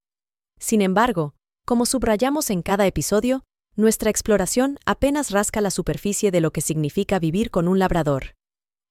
Sin 0.58 0.82
embargo, 0.82 1.36
como 1.68 1.86
subrayamos 1.86 2.50
en 2.50 2.62
cada 2.62 2.88
episodio, 2.88 3.44
nuestra 3.76 4.10
exploración 4.10 4.80
apenas 4.86 5.32
rasca 5.32 5.60
la 5.60 5.70
superficie 5.70 6.32
de 6.32 6.40
lo 6.40 6.52
que 6.52 6.62
significa 6.62 7.20
vivir 7.20 7.52
con 7.52 7.68
un 7.68 7.78
labrador. 7.78 8.36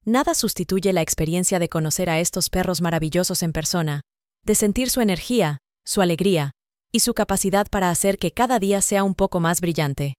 Nada 0.04 0.34
sustituye 0.34 0.92
la 0.92 1.00
experiencia 1.00 1.58
de 1.58 1.70
conocer 1.70 2.10
a 2.10 2.20
estos 2.20 2.50
perros 2.50 2.82
maravillosos 2.82 3.42
en 3.42 3.54
persona, 3.54 4.02
de 4.44 4.54
sentir 4.54 4.90
su 4.90 5.00
energía, 5.00 5.56
su 5.86 6.02
alegría 6.02 6.50
y 6.92 7.00
su 7.00 7.14
capacidad 7.14 7.66
para 7.66 7.88
hacer 7.88 8.18
que 8.18 8.32
cada 8.32 8.58
día 8.58 8.82
sea 8.82 9.04
un 9.04 9.14
poco 9.14 9.40
más 9.40 9.62
brillante. 9.62 10.12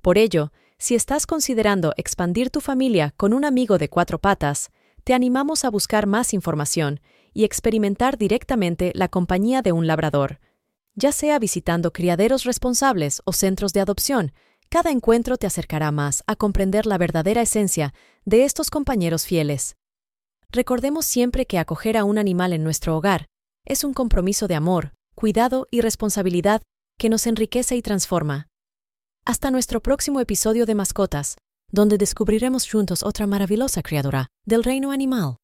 Por 0.00 0.16
ello, 0.16 0.52
si 0.78 0.94
estás 0.94 1.26
considerando 1.26 1.92
expandir 1.96 2.50
tu 2.50 2.60
familia 2.60 3.14
con 3.16 3.32
un 3.32 3.44
amigo 3.44 3.78
de 3.78 3.88
cuatro 3.88 4.20
patas, 4.20 4.70
te 5.02 5.12
animamos 5.12 5.64
a 5.64 5.70
buscar 5.70 6.06
más 6.06 6.34
información 6.34 7.00
y 7.34 7.42
experimentar 7.42 8.16
directamente 8.16 8.92
la 8.94 9.08
compañía 9.08 9.60
de 9.60 9.72
un 9.72 9.88
labrador, 9.88 10.38
ya 11.00 11.12
sea 11.12 11.38
visitando 11.38 11.92
criaderos 11.92 12.44
responsables 12.44 13.22
o 13.24 13.32
centros 13.32 13.72
de 13.72 13.80
adopción, 13.80 14.32
cada 14.68 14.90
encuentro 14.90 15.38
te 15.38 15.46
acercará 15.46 15.90
más 15.90 16.22
a 16.26 16.36
comprender 16.36 16.86
la 16.86 16.98
verdadera 16.98 17.40
esencia 17.40 17.94
de 18.24 18.44
estos 18.44 18.70
compañeros 18.70 19.24
fieles. 19.24 19.76
Recordemos 20.50 21.06
siempre 21.06 21.46
que 21.46 21.58
acoger 21.58 21.96
a 21.96 22.04
un 22.04 22.18
animal 22.18 22.52
en 22.52 22.62
nuestro 22.62 22.96
hogar 22.96 23.26
es 23.64 23.82
un 23.82 23.94
compromiso 23.94 24.46
de 24.46 24.54
amor, 24.54 24.92
cuidado 25.14 25.66
y 25.70 25.80
responsabilidad 25.80 26.62
que 26.98 27.08
nos 27.08 27.26
enriquece 27.26 27.76
y 27.76 27.82
transforma. 27.82 28.48
Hasta 29.24 29.50
nuestro 29.50 29.80
próximo 29.80 30.20
episodio 30.20 30.66
de 30.66 30.74
Mascotas, 30.74 31.36
donde 31.72 31.96
descubriremos 31.96 32.70
juntos 32.70 33.02
otra 33.02 33.26
maravillosa 33.26 33.82
criadura 33.82 34.28
del 34.44 34.64
reino 34.64 34.92
animal. 34.92 35.39